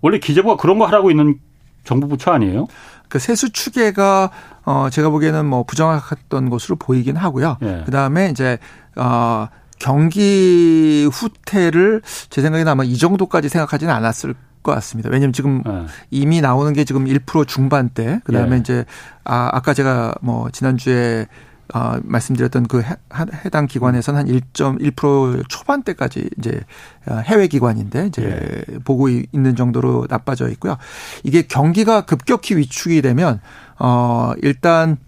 [0.00, 1.40] 원래 기재부가 그런 거 하라고 있는
[1.82, 2.66] 정부 부처 아니에요?
[3.08, 4.30] 그 세수 추계가
[4.64, 7.58] 어 제가 보기에는 뭐 부정확했던 것으로 보이긴 하고요.
[7.62, 7.82] 예.
[7.84, 8.58] 그다음에 이제
[8.96, 15.10] 어 경기 후퇴를 제 생각에는 아마 이 정도까지 생각하지는 않았을 것 같습니다.
[15.10, 15.86] 왜냐하면 지금 네.
[16.10, 18.60] 이미 나오는 게 지금 1% 중반대, 그 다음에 예.
[18.60, 18.84] 이제
[19.22, 21.28] 아 아까 제가 뭐 지난주에
[21.72, 22.96] 어, 말씀드렸던 그 해,
[23.44, 26.60] 해당 기관에서는 한 1.1% 초반대까지 이제
[27.06, 28.78] 어, 해외 기관인데 이제 예.
[28.80, 30.76] 보고 있는 정도로 나빠져 있고요.
[31.22, 33.40] 이게 경기가 급격히 위축이 되면
[33.78, 34.98] 어 일단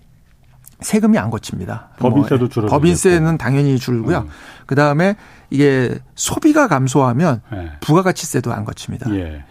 [0.80, 1.90] 세금이 안 거칩니다.
[1.98, 2.68] 법인세도 뭐, 줄어.
[2.68, 4.18] 법인세는 당연히 줄고요.
[4.18, 4.28] 음.
[4.66, 5.16] 그 다음에
[5.50, 7.70] 이게 소비가 감소하면 네.
[7.80, 9.14] 부가가치세도 안 거칩니다.
[9.14, 9.44] 예.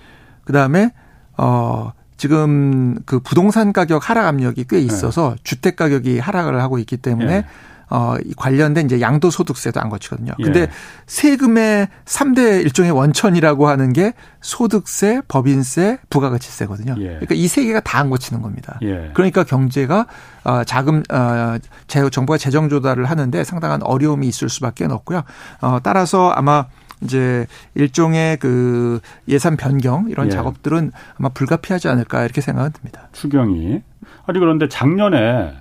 [0.43, 0.91] 그 다음에
[1.37, 5.41] 어 지금 그 부동산 가격 하락 압력이 꽤 있어서 네.
[5.43, 7.45] 주택 가격이 하락을 하고 있기 때문에 예.
[7.89, 10.33] 어, 관련된 이제 양도소득세도 안 거치거든요.
[10.39, 10.43] 예.
[10.43, 10.67] 근데 예.
[11.07, 16.95] 세금의 3대 일종의 원천이라고 하는 게 소득세, 법인세, 부가가치세거든요.
[16.99, 17.05] 예.
[17.07, 18.77] 그러니까 이 세 개가 다 안 거치는 겁니다.
[18.81, 19.11] 예.
[19.13, 20.07] 그러니까 경제가
[20.43, 25.23] 어, 자금, 어, 정부가 재정 조달을 하는데 상당한 어려움이 있을 수밖에 없고요.
[25.61, 26.65] 어, 따라서 아마
[27.01, 27.45] 이제
[27.75, 30.31] 일종의 그 예산 변경 이런 예.
[30.31, 33.07] 작업들은 아마 불가피하지 않을까 이렇게 생각은 듭니다.
[33.13, 33.81] 추경이
[34.25, 35.53] 아니 그런데 작년에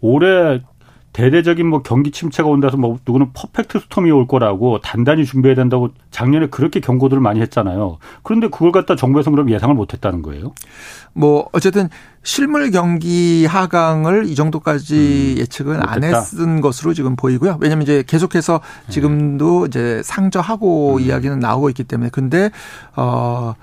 [0.00, 0.62] 올해
[1.16, 6.48] 대대적인 뭐 경기 침체가 온다서 뭐 누구는 퍼펙트 스톰이 올 거라고 단단히 준비해야 된다고 작년에
[6.48, 7.96] 그렇게 경고들을 많이 했잖아요.
[8.22, 10.52] 그런데 그걸 갖다 정부에서 그럼 예상을 못 했다는 거예요?
[11.14, 11.88] 뭐 어쨌든
[12.22, 15.80] 실물 경기 하강을 이 정도까지 음, 예측은.
[15.82, 17.56] 안 했은 것으로 지금 보이고요.
[17.62, 18.92] 왜냐하면 이제 계속해서 네.
[18.92, 21.00] 지금도 이제 상저하고 음.
[21.00, 22.50] 이야기는 나오고 있기 때문에 근데
[22.94, 23.54] 어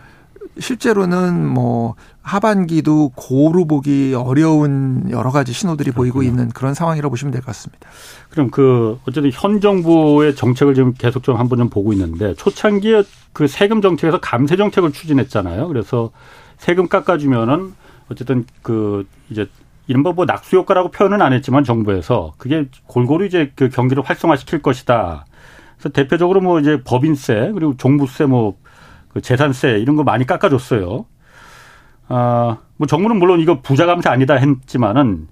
[0.60, 6.12] 실제로는 뭐 하반기도 고루 보기 어려운 여러 가지 신호들이 그렇군요.
[6.14, 7.90] 보이고 있는 그런 상황이라고 보시면 될 것 같습니다.
[8.30, 13.48] 그럼 그 어쨌든 현 정부의 정책을 지금 계속 좀 한번 좀 보고 있는데 초창기에 그
[13.48, 15.68] 세금 정책에서 감세 정책을 추진했잖아요.
[15.68, 16.12] 그래서
[16.58, 17.74] 세금 깎아주면은
[18.10, 19.48] 어쨌든 그 이제
[19.88, 25.26] 이른바 뭐 낙수 효과라고 표현은 안 했지만 정부에서 그게 골고루 이제 그 경기를 활성화시킬 것이다.
[25.78, 28.56] 그래서 대표적으로 뭐 이제 법인세 그리고 종부세 뭐
[29.14, 31.06] 그 재산세 이런 거 많이 깎아줬어요.
[32.08, 35.28] 아, 뭐 정부는 물론 이거 부자 감세 아니다 했지만은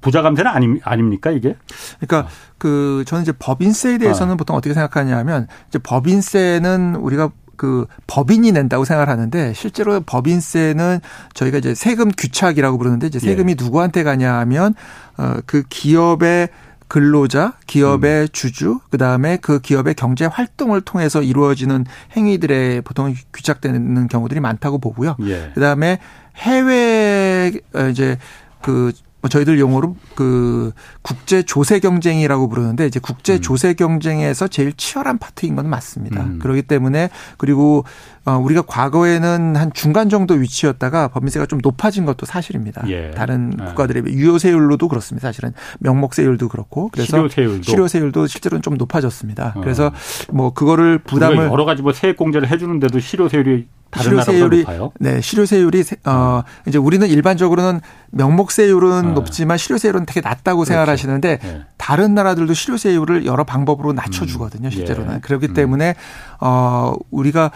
[0.00, 1.56] 부자 감세는 아니, 아닙니까 이게?
[2.00, 4.36] 그러니까 그 저는 이제 법인세에 대해서는 아.
[4.36, 11.00] 보통 어떻게 생각하냐면 이제 법인세는 우리가 그 법인이 낸다고 생각을 하는데 실제로 법인세는
[11.34, 13.56] 저희가 이제 세금 규착이라고 부르는데 이제 세금이 예.
[13.62, 14.74] 누구한테 가냐 하면
[15.18, 16.48] 어그 기업의
[16.90, 18.28] 근로자, 기업의 음.
[18.32, 25.14] 주주, 그 다음에 그 기업의 경제 활동을 통해서 이루어지는 행위들에 보통 규착되는 경우들이 많다고 보고요.
[25.22, 25.52] 예.
[25.54, 26.00] 그 다음에
[26.36, 27.52] 해외
[27.92, 28.18] 이제
[28.60, 28.90] 그뭐
[29.28, 33.40] 저희들 용어로 그 국제 조세 경쟁이라고 부르는데 이제 국제 음.
[33.40, 36.22] 조세 경쟁에서 제일 치열한 파트인 건 맞습니다.
[36.22, 36.38] 음.
[36.38, 37.84] 그렇기 때문에 그리고
[38.24, 42.82] 어 우리가 과거에는 한 중간 정도 위치였다가 법인세가 좀 높아진 것도 사실입니다.
[42.88, 43.10] 예.
[43.10, 43.64] 다른 네.
[43.66, 45.28] 국가들의 유효세율로도 그렇습니다.
[45.28, 49.54] 사실은 명목세율도 그렇고 그래서 실효세율도, 실효세율도 실제로는 좀 높아졌습니다.
[49.56, 49.60] 어.
[49.60, 49.92] 그래서
[50.30, 53.66] 뭐 그거를 부담을 여러 가지 뭐 세액 공제를 해주는데도 실효세율이
[53.98, 54.66] 실효세율이
[55.00, 57.80] 네 실효세율이 어 이제 우리는 일반적으로는
[58.10, 59.12] 명목세율은 네.
[59.12, 60.72] 높지만 실효세율은 되게 낮다고 그렇죠.
[60.72, 61.60] 생각하시는데 네.
[61.76, 64.70] 다른 나라들도 실효세율을 여러 방법으로 낮춰주거든요 음.
[64.70, 65.20] 실제로는 예.
[65.20, 65.54] 그렇기 음.
[65.54, 65.94] 때문에
[66.40, 67.50] 어 우리가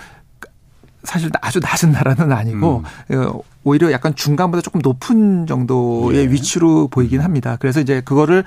[1.05, 3.17] 사실 아주 낮은 나라는 아니고 음.
[3.17, 6.31] 어, 오히려 약간 중간보다 조금 높은 정도의 예.
[6.31, 7.57] 위치로 보이긴 합니다.
[7.61, 8.45] 그래서 이제 그거를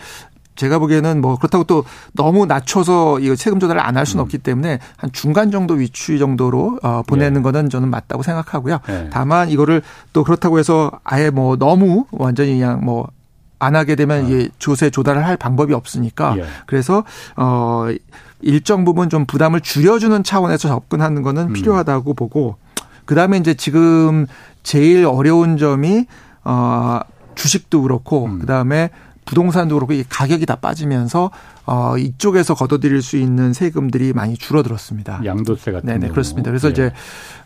[0.57, 4.25] 제가 보기에는 뭐 그렇다고 또 너무 낮춰서 이거 세금 조달을 안 할 수는 음.
[4.25, 7.43] 없기 때문에 한 중간 정도 위치 정도로 어 보내는 예.
[7.43, 8.79] 거는 저는 맞다고 생각하고요.
[8.89, 9.09] 예.
[9.11, 9.81] 다만 이거를
[10.13, 14.27] 또 그렇다고 해서 아예 뭐 너무 완전히 그냥 뭐안 하게 되면 어.
[14.27, 16.45] 이게 조세 조달을 할 방법이 없으니까 예.
[16.67, 17.03] 그래서
[17.37, 17.87] 어
[18.41, 21.53] 일정 부분 좀 부담을 줄여주는 차원에서 접근하는 거는 음.
[21.53, 22.57] 필요하다고 보고
[23.05, 24.27] 그다음에 이제 지금
[24.61, 26.05] 제일 어려운 점이
[26.43, 26.99] 어
[27.33, 28.39] 주식도 그렇고 음.
[28.39, 28.89] 그다음에
[29.27, 31.29] 부동산도 그렇고 이 가격이 다 빠지면서
[31.65, 35.21] 어 이쪽에서 걷어들일 수 있는 세금들이 많이 줄어들었습니다.
[35.25, 36.49] 양도세 같은 네네 그렇습니다.
[36.49, 36.71] 그래서 네.
[36.71, 36.91] 이제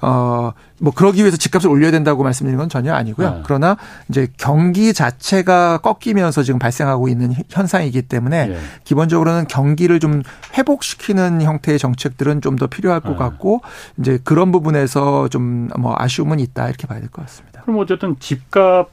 [0.02, 3.30] 어뭐 그러기 위해서 집값을 올려야 된다고 말씀드리는 건 전혀 아니고요.
[3.30, 3.42] 네.
[3.44, 3.78] 그러나
[4.10, 8.60] 이제 경기 자체가 꺾이면서 지금 발생하고 있는 현상이기 때문에 네.
[8.84, 10.22] 기본적으로는 경기를 좀
[10.58, 13.16] 회복시키는 형태의 정책들은 좀 더 필요할 것 네.
[13.18, 13.62] 같고
[13.98, 17.62] 이제 그런 부분에서 좀 뭐 아쉬움은 있다 이렇게 봐야 될 것 같습니다.
[17.64, 18.90] 그럼 어쨌든 집값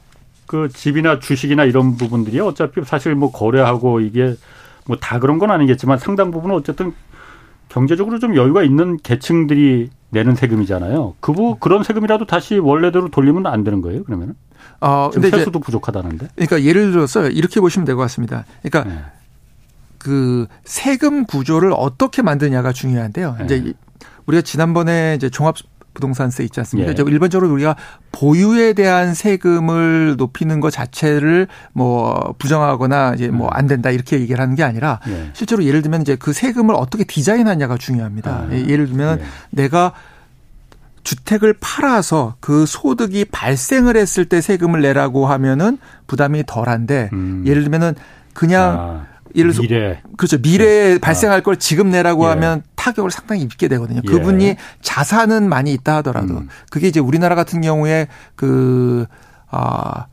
[0.49, 4.35] 그 집이나 주식이나 이런 부분들이 어차피 사실 뭐 거래하고 이게
[4.87, 6.91] 뭐 다 그런 건 아니겠지만 상당 부분은 어쨌든
[7.67, 11.13] 경제적으로 좀 여유가 있는 계층들이 내는 세금이잖아요.
[11.19, 14.03] 그부 그런 세금이라도 다시 원래대로 돌리면 안 되는 거예요.
[14.05, 14.33] 그러면은?
[14.81, 16.29] 어, 근데 세수도 부족하다는데.
[16.33, 18.45] 그러니까 예를 들어서 이렇게 보시면 될 것 같습니다.
[18.63, 19.03] 그러니까 네.
[19.99, 23.35] 그 세금 구조를 어떻게 만드냐가 중요한데요.
[23.37, 23.45] 네.
[23.45, 23.73] 이제
[24.25, 25.57] 우리가 지난번에 이제 종합
[25.99, 26.93] 부동산세 있지 않습니까?
[26.97, 27.03] 예.
[27.11, 27.75] 일반적으로 우리가
[28.11, 33.67] 보유에 대한 세금을 높이는 것 자체를 뭐 부정하거나 이제 뭐안 음.
[33.67, 35.29] 된다 이렇게 얘기를 하는 게 아니라 예.
[35.33, 38.31] 실제로 예를 들면 이제 그 세금을 어떻게 디자인하냐가 중요합니다.
[38.31, 38.47] 아.
[38.51, 39.23] 예, 예를 들면 예.
[39.51, 39.91] 내가
[41.03, 45.77] 주택을 팔아서 그 소득이 발생을 했을 때 세금을 내라고 하면은
[46.07, 47.43] 부담이 덜한데 음.
[47.45, 47.95] 예를 들면은
[48.33, 49.05] 그냥 아.
[49.35, 50.01] 예를 들어서 미래.
[50.17, 50.37] 그렇죠.
[50.37, 50.99] 미래에 네.
[50.99, 52.29] 발생할 걸 지금 내라고 예.
[52.29, 54.01] 하면 타격을 상당히 입게 되거든요.
[54.03, 54.07] 예.
[54.07, 56.49] 그분이 자산은 많이 있다 하더라도 음.
[56.69, 59.05] 그게 이제 우리나라 같은 경우에 그
[59.49, 60.07] 아,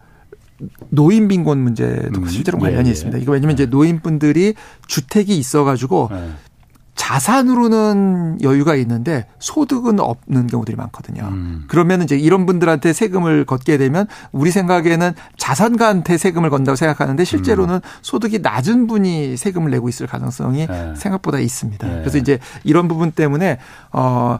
[0.88, 2.28] 노인 빈곤 문제도 음.
[2.28, 2.92] 실제로 관련이 예.
[2.92, 3.18] 있습니다.
[3.18, 3.66] 이거 왜냐면 이제 예.
[3.66, 4.54] 노인분들이
[4.86, 6.30] 주택이 있어 가지고 예.
[6.96, 11.22] 자산으로는 여유가 있는데 소득은 없는 경우들이 많거든요.
[11.28, 11.64] 음.
[11.68, 17.80] 그러면 이제 이런 분들한테 세금을 걷게 되면 우리 생각에는 자산가한테 세금을 건다고 생각하는데 실제로는 음.
[18.02, 20.94] 소득이 낮은 분이 세금을 내고 있을 가능성이 네.
[20.96, 21.86] 생각보다 있습니다.
[21.86, 21.98] 네.
[22.00, 23.58] 그래서 이제 이런 부분 때문에
[23.92, 24.38] 어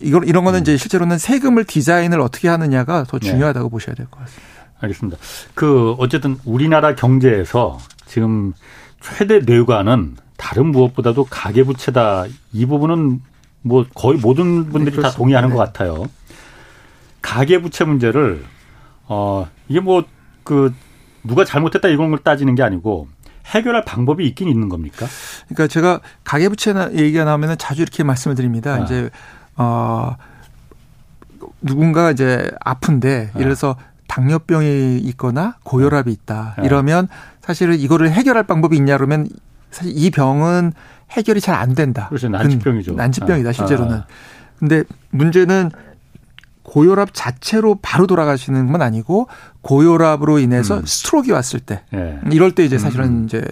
[0.00, 0.62] 이걸 이런 거는 음.
[0.62, 3.30] 이제 실제로는 세금을 디자인을 어떻게 하느냐가 더 네.
[3.30, 3.70] 중요하다고 네.
[3.70, 4.44] 보셔야 될 것 같습니다.
[4.80, 5.18] 알겠습니다.
[5.54, 8.52] 그 어쨌든 우리나라 경제에서 지금
[9.00, 12.26] 최대 뇌관은 다른 무엇보다도 가계부채다.
[12.52, 13.22] 이 부분은
[13.62, 15.54] 뭐 거의 모든 분들이 네, 다 동의하는 네.
[15.54, 16.04] 것 같아요.
[17.22, 18.44] 가계부채 문제를
[19.06, 20.04] 어 이게 뭐
[20.44, 20.72] 그
[21.24, 23.08] 누가 잘못했다 이런 걸 따지는 게 아니고
[23.46, 25.06] 해결할 방법이 있긴 있는 겁니까?
[25.48, 28.74] 그러니까 제가 가계부채 얘기가 나오면은 자주 이렇게 말씀을 드립니다.
[28.74, 28.78] 아.
[28.78, 29.10] 이제
[29.56, 30.16] 어
[31.60, 33.38] 누군가 이제 아픈데 아.
[33.38, 33.76] 예를 들어서
[34.06, 36.54] 당뇨병이 있거나 고혈압이 있다.
[36.56, 36.62] 아.
[36.62, 37.08] 이러면
[37.40, 39.28] 사실은 이거를 해결할 방법이 있냐 그러면
[39.74, 40.72] 사실 이 병은
[41.10, 42.08] 해결이 잘 안 된다.
[42.08, 42.28] 그렇죠.
[42.28, 42.94] 난치병이죠.
[42.94, 43.52] 난치병이다, 아.
[43.52, 43.96] 실제로는.
[43.98, 44.06] 아.
[44.58, 45.70] 근데 문제는
[46.62, 49.28] 고혈압 자체로 바로 돌아가시는 건 아니고
[49.62, 50.86] 고혈압으로 인해서 음.
[50.86, 52.18] 스트로크가 왔을 때 예.
[52.30, 53.24] 이럴 때 이제 사실은 음.
[53.26, 53.44] 이제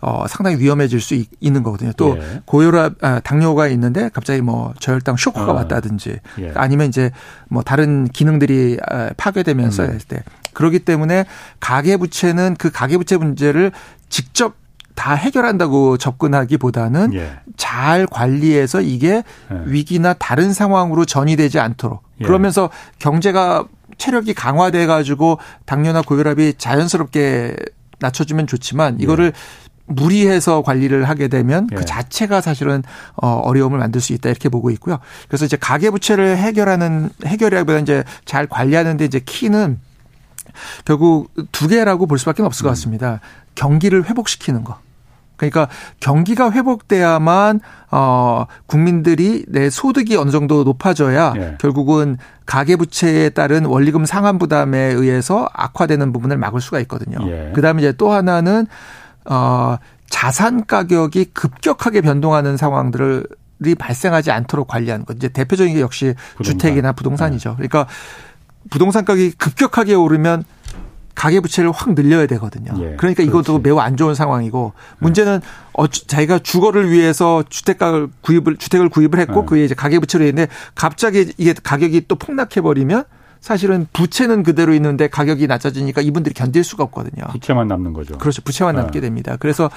[0.00, 1.92] 어 상당히 위험해질 수 있, 는 거거든요.
[1.96, 2.40] 또 예.
[2.46, 5.54] 고혈압 아, 당뇨가 있는데 갑자기 뭐 저혈당 쇼크가 어.
[5.54, 6.52] 왔다든지 예.
[6.54, 7.10] 아니면 이제
[7.48, 9.88] 뭐 다른 기능들이 아, 파괴되면서 음.
[9.90, 10.22] 했을 때
[10.54, 11.26] 그렇기 때문에
[11.60, 13.72] 가계 부채는 그 가계 부채 문제를
[14.08, 14.54] 직접
[14.96, 17.38] 다 해결한다고 접근하기보다는 예.
[17.56, 19.22] 잘 관리해서 이게
[19.52, 19.62] 예.
[19.66, 22.24] 위기나 다른 상황으로 전이되지 않도록 예.
[22.24, 23.66] 그러면서 경제가
[23.98, 27.54] 체력이 강화돼 가지고 당뇨나 고혈압이 자연스럽게
[28.00, 29.32] 낮춰주면 좋지만 이거를 예.
[29.88, 31.84] 무리해서 관리를 하게 되면 그 예.
[31.84, 32.82] 자체가 사실은
[33.14, 34.98] 어 어려움을 만들 수 있다 이렇게 보고 있고요.
[35.28, 39.78] 그래서 이제 가계 부채를 해결하는 해결이라기보다 이제 잘 관리하는데 이제 키는
[40.84, 42.72] 결국 두 개라고 볼 수밖에 없을 것 음.
[42.72, 43.20] 같습니다.
[43.54, 44.78] 경기를 회복시키는 거.
[45.36, 45.68] 그러니까
[46.00, 47.60] 경기가 회복돼야만
[47.90, 51.56] 어 국민들이 내 소득이 어느 정도 높아져야 예.
[51.60, 52.16] 결국은
[52.46, 57.18] 가계 부채에 따른 원리금 상환 부담에 의해서 악화되는 부분을 막을 수가 있거든요.
[57.28, 57.52] 예.
[57.54, 58.66] 그다음에 이제 또 하나는
[59.24, 59.76] 어
[60.08, 63.26] 자산 가격이 급격하게 변동하는 상황들을
[63.64, 65.16] 이 발생하지 않도록 관리하는 것.
[65.16, 66.44] 이제 대표적인 게 역시 부동산.
[66.58, 67.50] 주택이나 부동산이죠.
[67.50, 67.66] 예.
[67.66, 67.86] 그러니까
[68.70, 70.44] 부동산 가격이 급격하게 오르면
[71.16, 72.72] 가계 부채를 확 늘려야 되거든요.
[72.78, 73.62] 예, 그러니까 이것도 그렇지.
[73.62, 75.40] 매우 안 좋은 상황이고 문제는
[75.72, 79.46] 어 자기가 주거를 위해서 주택가를 구입을 주택을 구입을 했고 네.
[79.46, 83.04] 그게 이제 가계 부채로 했는데 갑자기 이게 가격이 또 폭락해 버리면
[83.46, 87.26] 사실은 부채는 그대로 있는데 가격이 낮아지니까 이분들이 견딜 수가 없거든요.
[87.30, 88.18] 부채만 남는 거죠.
[88.18, 88.42] 그렇죠.
[88.42, 88.82] 부채만 네.
[88.82, 89.36] 남게 됩니다.
[89.38, 89.70] 그래서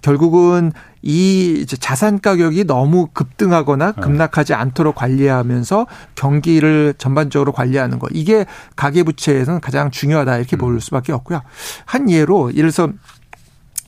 [0.00, 0.70] 결국은
[1.02, 4.00] 이 자산 가격이 너무 급등하거나 네.
[4.00, 8.10] 급락하지 않도록 관리하면서 경기를 전반적으로 관리하는 것.
[8.14, 8.46] 이게
[8.76, 10.58] 가계 부채에서는 가장 중요하다 이렇게 음.
[10.58, 11.42] 볼 수밖에 없고요.
[11.84, 12.92] 한 예로 예를 들어서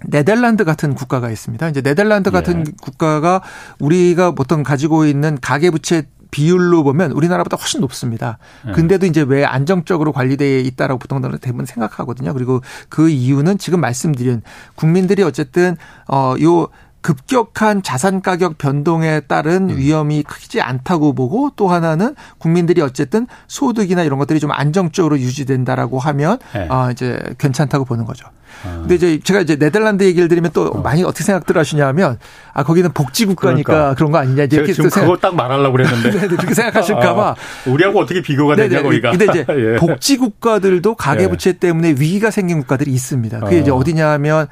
[0.04, 1.68] 네덜란드 같은 국가가 있습니다.
[1.68, 2.72] 이제 네덜란드 같은 예.
[2.80, 3.40] 국가가
[3.78, 8.38] 우리가 보통 가지고 있는 가계부채 비율로 보면 우리나라보다 훨씬 높습니다.
[8.66, 8.72] 네.
[8.72, 12.34] 근데도 이제 왜 안정적으로 관리되어 있다라고 보통 대부분 생각하거든요.
[12.34, 14.42] 그리고 그 이유는 지금 말씀드린
[14.74, 15.76] 국민들이 어쨌든
[16.06, 16.68] 어요
[17.08, 19.78] 급격한 자산 가격 변동에 따른 음.
[19.78, 26.38] 위험이 크지 않다고 보고 또 하나는 국민들이 어쨌든 소득이나 이런 것들이 좀 안정적으로 유지된다라고 하면
[26.52, 26.66] 네.
[26.68, 28.26] 아 이제 괜찮다고 보는 거죠.
[28.62, 28.80] 아.
[28.80, 30.82] 근데 이제 제가 이제 네덜란드 얘기를 드리면 또 어.
[30.82, 32.18] 많이 어떻게 생각들 하시냐면
[32.52, 33.94] 아 거기는 복지 국가니까 그러니까.
[33.94, 35.06] 그런 거 아니냐 이렇게 지금 생각...
[35.06, 38.82] 그거 딱 말하려고 그랬는데 네, 네, 그렇게 생각하실까봐 아, 우리하고 어떻게 비교가 되냐 네네.
[38.82, 39.10] 거기가.
[39.12, 39.76] 근데 이제 예.
[39.76, 41.52] 복지 국가들도 가계 부채 예.
[41.54, 43.40] 때문에 위기가 생긴 국가들이 있습니다.
[43.40, 43.60] 그게 어.
[43.60, 44.46] 이제 어디냐면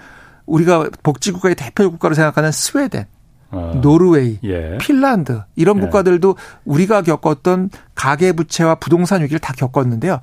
[0.47, 3.07] 우리가 복지 국가의 대표 국가로 생각하는 스웨덴.
[3.51, 3.79] 어.
[3.81, 4.77] 노르웨이, 예.
[4.79, 5.81] 핀란드 이런 예.
[5.83, 10.21] 국가들도 우리가 겪었던 가계 부채와 부동산 위기를 다 겪었는데요.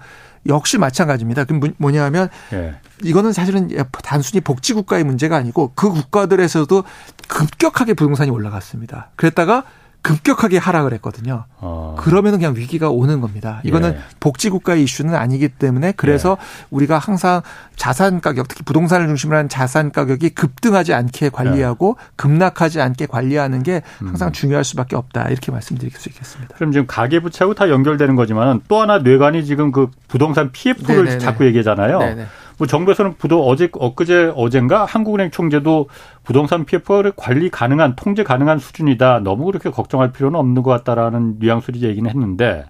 [0.47, 1.45] 역시 마찬가지입니다.
[1.45, 2.76] 그럼 뭐냐면 예.
[3.01, 3.69] 이거는 사실은
[4.03, 6.84] 단순히 복지 국가의 문제가 아니고 그 국가들에서도
[7.30, 9.11] 급격하게 부동산이 올라갔습니다.
[9.15, 9.63] 그랬다가
[10.04, 11.45] 급격하게 하락을 했거든요.
[11.60, 11.95] 어.
[11.97, 13.62] 그러면은 그냥 위기가 오는 겁니다.
[13.64, 13.99] 이거는 예.
[14.20, 16.66] 복지국가의 이슈는 아니기 때문에 그래서 예.
[16.72, 17.41] 우리가 항상
[17.78, 22.06] 자산 가격, 특히 부동산을 중심으로 한 자산 가격이 급등하지 않게 관리하고 예.
[22.18, 24.34] 급락하지 않게 관리하는 게 항상 음.
[24.34, 25.30] 중요할 수밖에 없다.
[25.30, 26.54] 이렇게 말씀드릴 수 있겠습니다.
[26.56, 31.20] 그럼 지금 가계부채하고 다 연결되는 거지만 또 하나 뇌관이 지금 그 부동산 PF를 네네네.
[31.20, 31.99] 자꾸 얘기하잖아요.
[31.99, 32.26] 네네.
[32.58, 35.89] 뭐 정부에서는 부도 어제 엊그제 어젠가 한국은행 총재도
[36.24, 39.20] 부동산 PF를 관리 가능한 통제 가능한 수준이다.
[39.20, 42.66] 너무 그렇게 걱정할 필요는 없는 것 같다라는 뉘앙스로 얘기는 했는데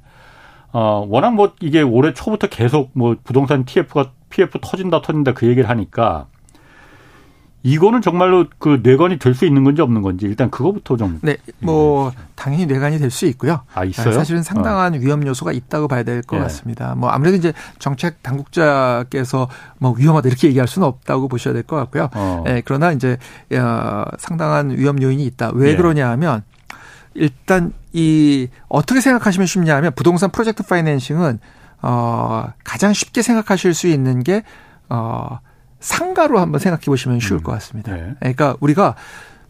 [0.72, 5.70] 어 워낙 뭐 이게 올해 초부터 계속 뭐 부동산 TF가 PF 터진다 터진다 그 얘기를
[5.70, 6.28] 하니까
[7.66, 11.20] 이거는 정말로 그 뇌관이 될 수 있는 건지 없는 건지 일단 그거부터 좀.
[11.22, 13.62] 네, 뭐 당연히 뇌관이 될 수 있고요.
[13.74, 14.14] 아 있어요?
[14.14, 14.98] 사실은 상당한 어.
[14.98, 16.44] 위험 요소가 있다고 봐야 될것 예.
[16.44, 16.94] 같습니다.
[16.96, 19.48] 뭐 아무래도 이제 정책 당국자께서
[19.80, 22.10] 뭐 위험하다 이렇게 얘기할 수는 없다고 보셔야 될 것 같고요.
[22.14, 22.44] 어.
[22.46, 23.18] 네, 그러나 이제
[23.54, 25.52] 어, 상당한 위험 요인이 있다.
[25.54, 25.76] 왜 예.
[25.78, 26.44] 그러냐 하면
[27.14, 31.40] 일단 이 어떻게 생각하시면 쉽냐 하면 부동산 프로젝트 파이낸싱은
[31.82, 34.44] 어 가장 쉽게 생각하실 수 있는 게
[34.90, 35.40] 어.
[35.84, 37.44] 상가로 한번 생각해 보시면 쉬울 음.
[37.44, 37.94] 것 같습니다.
[37.94, 38.16] 네.
[38.20, 38.96] 그러니까 우리가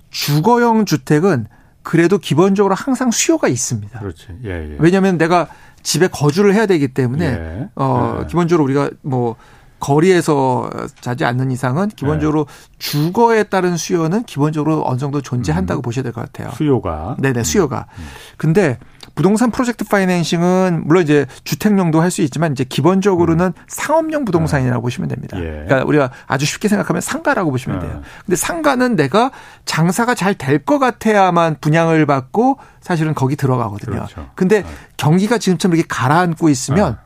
[0.10, 1.46] 주거용 주택은
[1.84, 4.00] 그래도 기본적으로 항상 수요가 있습니다.
[4.00, 4.28] 그렇지.
[4.44, 4.76] 예, 예.
[4.80, 5.48] 왜냐하면 내가
[5.84, 7.70] 집에 거주를 해야 되기 때문에 예.
[7.76, 8.28] 어 예.
[8.28, 9.36] 기본적으로 우리가 뭐
[9.84, 10.70] 거리에서
[11.02, 12.54] 자지 않는 이상은 기본적으로 네.
[12.80, 15.84] 주거에 따른 수요는 기본적으로 어느 정도 존재한다고 음.
[15.84, 16.52] 보셔야 될 것 같아요.
[16.56, 17.18] 수요가.
[17.20, 17.88] 네네, 수요가.
[18.00, 18.06] 음.
[18.38, 18.78] 근데
[19.16, 23.64] 부동산 프로젝트 파이낸싱은 물론 이제 주택용도 할 수 있지만 이제 기본적으로는 음.
[23.68, 24.82] 상업용 부동산이라고 네.
[24.82, 25.38] 보시면 됩니다.
[25.40, 25.66] 예.
[25.66, 27.92] 그러니까 우리가 아주 쉽게 생각하면 상가라고 보시면 돼요.
[27.96, 28.02] 네.
[28.26, 29.32] 근데 상가는 내가
[29.66, 33.96] 장사가 잘 될 것 같아야만 분양을 받고 사실은 거기 들어가거든요.
[33.96, 34.30] 그렇죠.
[34.36, 34.68] 근데 네.
[34.98, 37.03] 경기가 지금처럼 이렇게 가라앉고 있으면 아.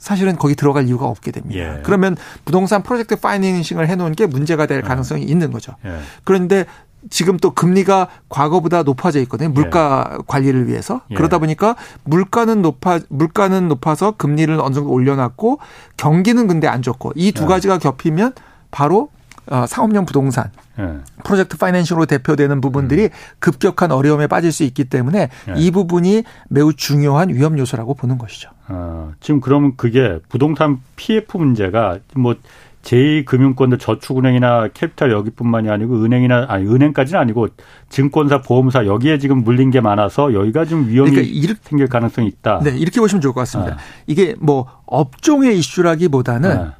[0.00, 1.60] 사실은 거기 들어갈 이유가 없게 됩니다.
[1.60, 1.80] 예.
[1.84, 5.26] 그러면 부동산 프로젝트 파이낸싱을 해놓은 게 문제가 될 가능성이 예.
[5.26, 5.76] 있는 거죠.
[5.84, 5.98] 예.
[6.24, 6.64] 그런데
[7.10, 9.50] 지금 또 금리가 과거보다 높아져 있거든요.
[9.50, 10.18] 물가 예.
[10.26, 11.02] 관리를 위해서.
[11.10, 11.14] 예.
[11.14, 15.60] 그러다 보니까 물가는 높아 물가는 높아서 금리를 어느 정도 올려놨고
[15.96, 17.46] 경기는 근데 안 좋고 이두 예.
[17.46, 18.32] 가지가 겹히면
[18.70, 19.10] 바로
[19.50, 20.98] 어, 상업용 부동산 예.
[21.24, 23.10] project financing으로 대표되는 부분들이 음.
[23.38, 25.54] 급격한 어려움에 빠질 수 있기 때문에 예.
[25.56, 28.50] 이 부분이 매우 중요한 위험 요소라고 보는 것이죠.
[28.70, 32.36] 어, 지금 그러면 그게 부동산 PF 문제가 뭐
[32.82, 37.48] 제2금융권들 저축은행이나 캐피탈 여기뿐만이 아니고 은행이나 아니 은행까지는 아니고
[37.90, 42.60] 증권사 보험사 여기에 지금 물린 게 많아서 여기가 좀 위험이 그러니까 이렇게, 생길 가능성이 있다.
[42.64, 43.74] 네, 이렇게 보시면 좋을 것 같습니다.
[43.74, 43.78] 아.
[44.06, 46.74] 이게 뭐 업종의 이슈라기보다는 아.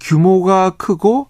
[0.00, 1.28] 규모가 크고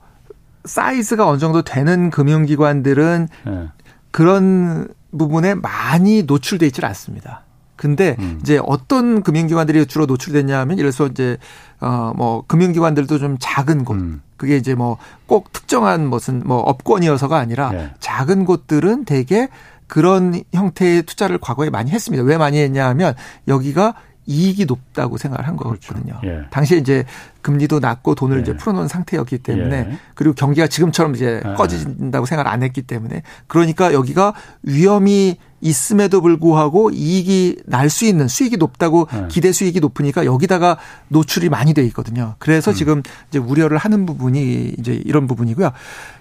[0.65, 3.69] 사이즈가 어느 정도 되는 금융기관들은 네.
[4.11, 7.45] 그런 부분에 많이 노출돼 있질 않습니다.
[7.81, 8.39] 근데 음.
[8.43, 11.39] 이제 어떤 금융기관들이 주로 노출됐냐 하면 예를 들어서 이제
[11.81, 14.21] 어뭐 금융기관들도 좀 작은 곳 음.
[14.37, 14.99] 그게 이제 뭐
[15.31, 17.91] 꼭 특정한 무슨 뭐 업권이어서가 아니라 네.
[18.01, 19.49] 작은 곳들은 대개
[19.87, 22.25] 그런 형태의 투자를 과거에 많이 했습니다.
[22.25, 23.15] 왜 많이 했냐 하면
[23.47, 23.95] 여기가
[24.27, 25.95] 이익이 높다고 생각을 한 그렇죠.
[25.95, 26.21] 거거든요.
[26.25, 26.43] 예.
[26.51, 27.05] 당시에 이제
[27.43, 28.43] 금리도 낮고 돈을 예.
[28.43, 29.99] 이제 풀어놓은 상태였기 때문에 예.
[30.17, 31.55] 그리고 경기가 지금처럼 이제 아.
[31.55, 38.57] 꺼진다고 생각을 안 했기 때문에 그러니까 여기가 위험이 있음에도 불구하고 이익이 날 수 있는 수익이
[38.57, 39.27] 높다고 네.
[39.29, 42.37] 기대 수익이 높으니까 여기다가 노출이 많이 돼 있거든요.
[42.39, 42.75] 그래서 음.
[42.75, 45.73] 지금 이제 우려를 하는 부분이 이제 이런 부분이고요.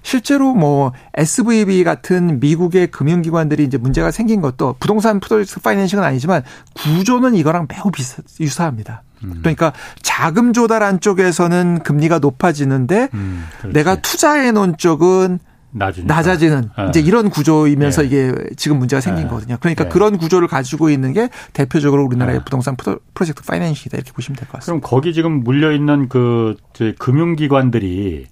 [0.01, 7.35] 실제로 뭐 SVB 같은 미국의 금융기관들이 이제 문제가 생긴 것도 부동산 프로젝트 파이낸싱은 아니지만 구조는
[7.35, 9.03] 이거랑 매우 비슷 유사합니다.
[9.23, 9.35] 음.
[9.39, 9.71] 그러니까
[10.01, 15.39] 자금 조달 안쪽에서는 금리가 높아지는데 음, 내가 투자해 놓은 쪽은
[15.72, 16.13] 낮으니까.
[16.15, 16.86] 낮아지는 네.
[16.89, 18.07] 이제 이런 구조이면서 네.
[18.07, 19.30] 이게 지금 문제가 생긴 네.
[19.30, 19.57] 거거든요.
[19.59, 19.89] 그러니까 네.
[19.89, 22.43] 그런 구조를 가지고 있는 게 대표적으로 우리나라의 네.
[22.43, 22.76] 부동산
[23.13, 24.65] 프로젝트 파이낸싱이다 이렇게 보시면 될 것 같습니다.
[24.65, 26.55] 그럼 거기 지금 물려 있는 그
[26.97, 28.28] 금융기관들이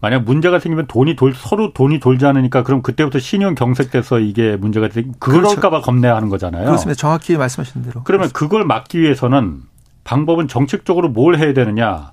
[0.00, 4.88] 만약 문제가 생기면 돈이 돌 서로 돈이 돌지 않으니까 그럼 그때부터 신용 경색돼서 이게 문제가
[4.88, 5.82] 되고 그럴까봐 그렇죠.
[5.86, 6.64] 겁내하는 거잖아요.
[6.64, 6.98] 그렇습니다.
[6.98, 8.02] 정확히 말씀하신 대로.
[8.02, 8.38] 그러면 그렇습니다.
[8.38, 9.60] 그걸 막기 위해서는
[10.04, 12.12] 방법은 정책적으로 뭘 해야 되느냐?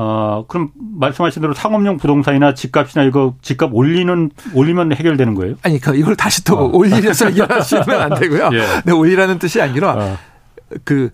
[0.00, 5.56] 어, 그럼 말씀하신 대로 상업용 부동산이나 집값이나 이거 집값 올리는, 올리면 해결되는 거예요?
[5.62, 6.70] 아니, 그, 이걸 다시 또 어.
[6.72, 8.50] 올리려서 얘기하시면 안 되고요.
[8.54, 8.60] 예.
[8.84, 10.16] 네, 올리라는 뜻이 아니라 어.
[10.84, 11.10] 그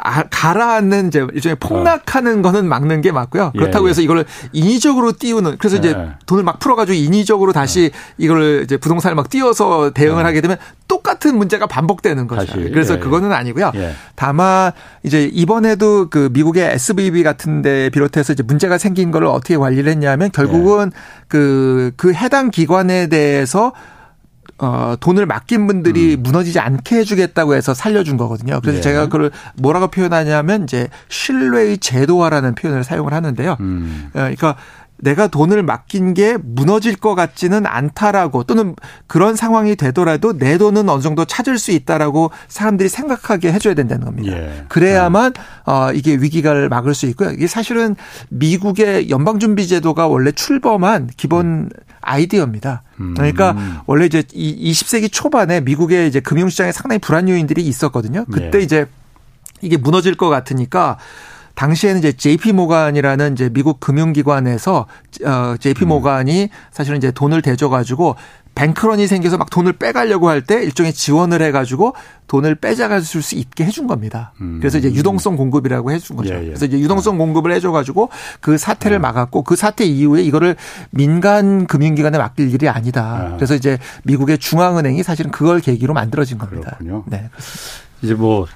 [0.00, 2.42] 아, 가라앉는 이제 일종의 폭락하는 어.
[2.42, 3.52] 거는 막는 게 맞고요.
[3.54, 5.78] 예, 그렇다고 예, 해서 이걸 인위적으로 띄우는 그래서 예.
[5.80, 5.96] 이제
[6.26, 7.98] 돈을 막 풀어가지고 인위적으로 다시 예.
[8.16, 10.24] 이걸 이제 부동산을 막 띄워서 대응을 예.
[10.24, 12.46] 하게 되면 똑같은 문제가 반복되는 거죠.
[12.46, 12.70] 다시.
[12.70, 13.72] 그래서 예, 그거는 아니고요.
[14.14, 14.70] 다만
[15.02, 20.92] 이제 이번에도 그 미국의 SVB 같은데 비롯해서 이제 문제가 생긴 거를 어떻게 관리를 했냐면 결국은
[21.26, 23.72] 그그 그 해당 기관에 대해서
[24.58, 26.22] 어, 돈을 맡긴 분들이 음.
[26.22, 28.60] 무너지지 않게 해주겠다고 해서 살려준 거거든요.
[28.60, 28.82] 그래서 예.
[28.82, 33.56] 제가 그걸 뭐라고 표현하냐면 이제 신뢰의 제도화라는 표현을 사용을 하는데요.
[33.60, 34.10] 음.
[34.14, 34.56] 어, 그러니까
[35.00, 38.74] 내가 돈을 맡긴 게 무너질 것 같지는 않다라고 또는
[39.06, 44.36] 그런 상황이 되더라도 내 돈은 어느 정도 찾을 수 있다라고 사람들이 생각하게 해줘야 된다는 겁니다.
[44.36, 44.64] 예.
[44.68, 45.34] 그래야만
[45.66, 47.30] 어, 이게 위기가 막을 수 있고요.
[47.30, 47.94] 이게 사실은
[48.30, 51.68] 미국의 연방준비제도가 원래 출범한 기본 음.
[52.00, 52.82] 아이디어입니다.
[53.14, 53.76] 그러니까 음.
[53.86, 58.24] 원래 이제 20세기 초반에 미국의 이제 금융시장에 상당히 불안 요인들이 있었거든요.
[58.26, 58.64] 그때 네.
[58.64, 58.86] 이제
[59.60, 60.98] 이게 무너질 것 같으니까
[61.54, 64.86] 당시에는 이제 JP 모간이라는 이제 미국 금융기관에서
[65.24, 66.48] 어 JP 모간이 음.
[66.70, 68.14] 사실은 이제 돈을 대줘 가지고
[68.58, 71.94] 뱅크런이 생겨서 막 돈을 빼가려고 할 때 일종의 지원을 해가지고
[72.26, 74.32] 돈을 빼자갈 수 있게 해준 겁니다.
[74.40, 74.58] 음.
[74.60, 76.34] 그래서 이제 유동성 공급이라고 해준 거죠.
[76.34, 76.44] 예, 예.
[76.46, 77.18] 그래서 이제 유동성 아.
[77.18, 78.08] 공급을 해줘가지고
[78.40, 79.00] 그 사태를 아.
[79.00, 80.56] 막았고 그 사태 이후에 이거를
[80.90, 83.32] 민간 금융기관에 맡길 일이 아니다.
[83.32, 83.36] 아.
[83.36, 86.76] 그래서 이제 미국의 중앙은행이 사실은 그걸 계기로 만들어진 겁니다.
[86.78, 87.04] 그렇군요.
[87.06, 87.28] 네.
[88.02, 88.46] 이제 뭐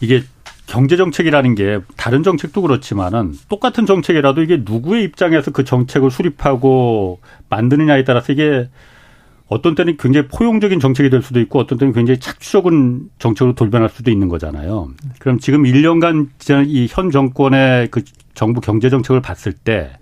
[0.00, 0.22] 이게
[0.66, 8.04] 경제 정책이라는 게 다른 정책도 그렇지만은 똑같은 정책이라도 이게 누구의 입장에서 그 정책을 수립하고 만드느냐에
[8.04, 8.68] 따라서 이게
[9.48, 14.10] 어떤 때는 굉장히 포용적인 정책이 될 수도 있고 어떤 때는 굉장히 착취적인 정책으로 돌변할 수도
[14.10, 14.88] 있는 거잖아요.
[15.20, 16.28] 그럼 지금 1년간
[16.66, 18.02] 이 현 정권의 그
[18.34, 19.92] 정부 경제 정책을 봤을 때,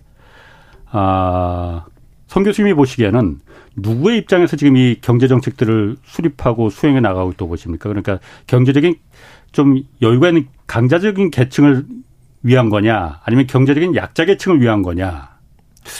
[0.90, 1.84] 아,
[2.26, 3.38] 성 교수님이 보시기에는
[3.76, 7.88] 누구의 입장에서 지금 이 경제 정책들을 수립하고 수행해 나가고 있다고 보십니까?
[7.88, 8.96] 그러니까 경제적인
[9.52, 11.84] 좀 여유가 있는 강자적인 계층을
[12.42, 15.33] 위한 거냐 아니면 경제적인 약자 계층을 위한 거냐.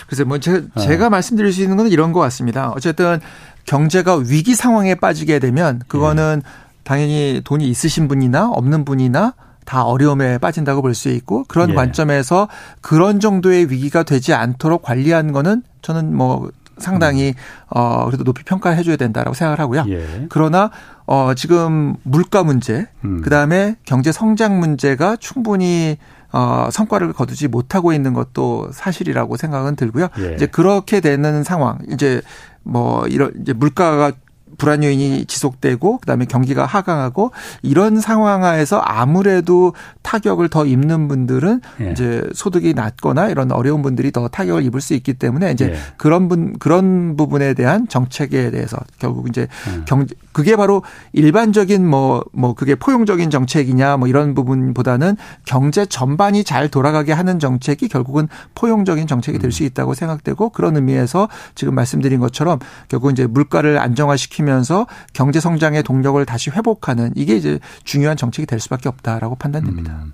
[0.07, 0.81] 그래서 뭐 제, 어.
[0.81, 2.71] 제가 말씀드릴 수 있는 건 이런 것 같습니다.
[2.71, 3.21] 어쨌든
[3.67, 6.51] 경제가 위기 상황에 빠지게 되면 그거는 예.
[6.85, 11.75] 당연히 돈이 있으신 분이나 없는 분이나 다 어려움에 빠진다고 볼 수 있고 그런 예.
[11.75, 12.49] 관점에서
[12.83, 17.35] 그런 정도의 위기가 되지 않도록 관리하는 거는 저는 뭐 상당히 음.
[17.71, 19.85] 어 그래도 높이 평가해 줘야 된다라고 생각을 하고요.
[19.89, 20.27] 예.
[20.29, 20.71] 그러나
[21.07, 23.23] 어 지금 물가 문제, 음.
[23.23, 25.97] 그다음에 경제 성장 문제가 충분히
[26.35, 30.09] 어 성과를 거두지 못하고 있는 것도 사실이라고 생각은 들고요.
[30.19, 30.35] 예.
[30.35, 32.23] 이제 그렇게 되는 상황, 이제
[32.65, 34.11] 뭐 이런 이제 물가가
[34.59, 37.31] 불안 요인이 지속되고 그다음에 경기가 하강하고
[37.63, 41.91] 이런 상황 하에서 아무래도 타격을 더 입는 분들은 예.
[41.93, 45.77] 이제 소득이 낮거나 이런 어려운 분들이 더 타격을 입을 수 있기 때문에 이제 예.
[45.97, 49.85] 그런 분 그런 부분에 대한 정책에 대해서 결국 이제 음.
[49.87, 50.83] 경제 그게 바로
[51.15, 55.17] 일반적인 뭐뭐 뭐 그게 포용적인 정책이냐 뭐 이런 부분보다는
[55.47, 59.69] 경제 전반이 잘 돌아가게 하는 정책이 결국은 포용적인 정책이 될수 음.
[59.69, 62.59] 있다고 생각되고 그런 의미에서 지금 말씀드린 것처럼
[62.89, 68.61] 결국 이제 물가를 안정화시키면 시키면서 경제 성장의 동력을 다시 회복하는 이게 이제 중요한 정책이 될
[68.61, 69.93] 수밖에 없다라고 판단됩니다.
[70.05, 70.13] 음.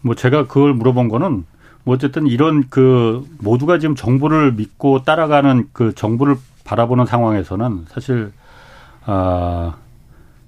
[0.00, 1.44] 뭐 제가 그걸 물어본 거는
[1.84, 8.32] 뭐 어쨌든 이런 그 모두가 지금 정부를 믿고 따라가는 그 정부를 바라보는 상황에서는 사실
[9.10, 9.76] 아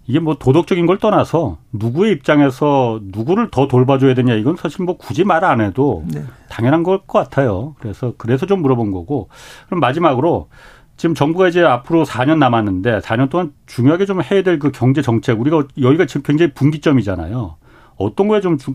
[0.06, 5.24] 이게 뭐 도덕적인 걸 떠나서 누구의 입장에서 누구를 더 돌봐줘야 되냐 이건 사실 뭐 굳이
[5.24, 6.22] 말 안 해도 네.
[6.50, 7.74] 당연한 걸 것 같아요.
[7.80, 9.28] 그래서 그래서 좀 물어본 거고
[9.66, 10.48] 그럼 마지막으로
[10.96, 15.40] 지금 정부가 이제 앞으로 4년 남았는데 4년 동안 중요하게 좀 해야 될 그 경제 정책
[15.40, 17.54] 우리가 여기가 지금 굉장히 분기점이잖아요.
[17.96, 18.74] 어떤 거에 좀 중,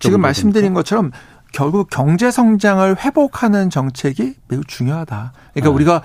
[0.00, 1.12] 지금 말씀드린 것처럼
[1.52, 5.32] 결국 경제 성장을 회복하는 정책이 매우 중요하다.
[5.54, 5.74] 그러니까 네.
[5.74, 6.02] 우리가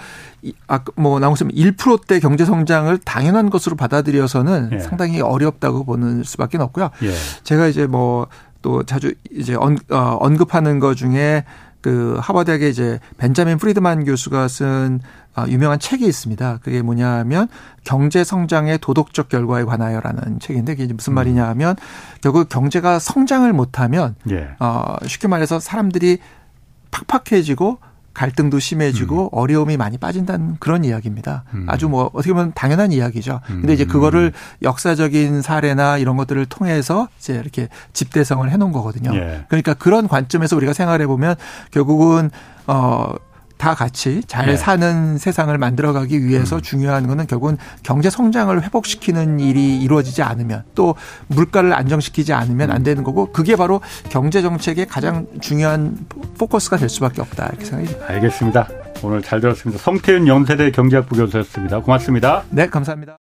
[0.67, 4.79] 아까 뭐 나무쌤 1%대 경제 성장을 당연한 것으로 받아들여서는 네.
[4.79, 6.89] 상당히 어렵다고 보는 수밖에 없고요.
[7.01, 7.13] 네.
[7.43, 8.27] 제가 이제 뭐
[8.65, 11.45] 또 자주 이제 언, 어, 언급하는 것 중에
[11.85, 15.01] 그 하버드대학의 이제 벤자민 프리드만 교수가 쓴
[15.35, 16.61] 아, 유명한 책이 있습니다.
[16.63, 17.47] 그게 뭐냐면
[17.83, 21.15] 경제 성장의 도덕적 결과에 관하여라는 책인데 이게 무슨 음.
[21.15, 21.75] 말이냐 하면
[22.21, 24.55] 결국 경제가 성장을 못하면 예.
[24.57, 26.17] 어, 쉽게 말해서 사람들이
[26.89, 27.77] 팍팍해지고
[28.15, 29.29] 갈등도 심해지고 음.
[29.31, 31.43] 어려움이 많이 빠진다는 그런 이야기입니다.
[31.53, 31.65] 음.
[31.67, 33.41] 아주 뭐 어떻게 보면 당연한 이야기죠.
[33.45, 33.87] 근데 이제 음.
[33.87, 34.31] 그거를
[34.63, 39.13] 역사적인 사례나 이런 것들을 통해서 이제 이렇게 집대성을 해 놓은 거거든요.
[39.15, 39.45] 예.
[39.49, 41.35] 그러니까 그런 관점에서 우리가 생각해 보면
[41.71, 42.31] 결국은
[42.67, 43.13] 어
[43.57, 44.57] 다 같이 잘 네.
[44.57, 46.61] 사는 세상을 만들어가기 위해서 음.
[46.61, 50.95] 중요한 거는 결국은 경제 성장을 회복시키는 일이 이루어지지 않으면 또
[51.27, 55.97] 물가를 안정시키지 않으면 안 되는 거고 그게 바로 경제 정책의 가장 중요한
[56.37, 58.13] 포커스가 될 수밖에 없다 이렇게 생각이 듭니다.
[58.13, 58.67] 알겠습니다.
[59.03, 59.81] 오늘 잘 들었습니다.
[59.81, 61.81] 성태윤 연세대 경제학부 교수였습니다.
[61.81, 62.43] 고맙습니다.
[62.49, 63.17] 네, 감사합니다.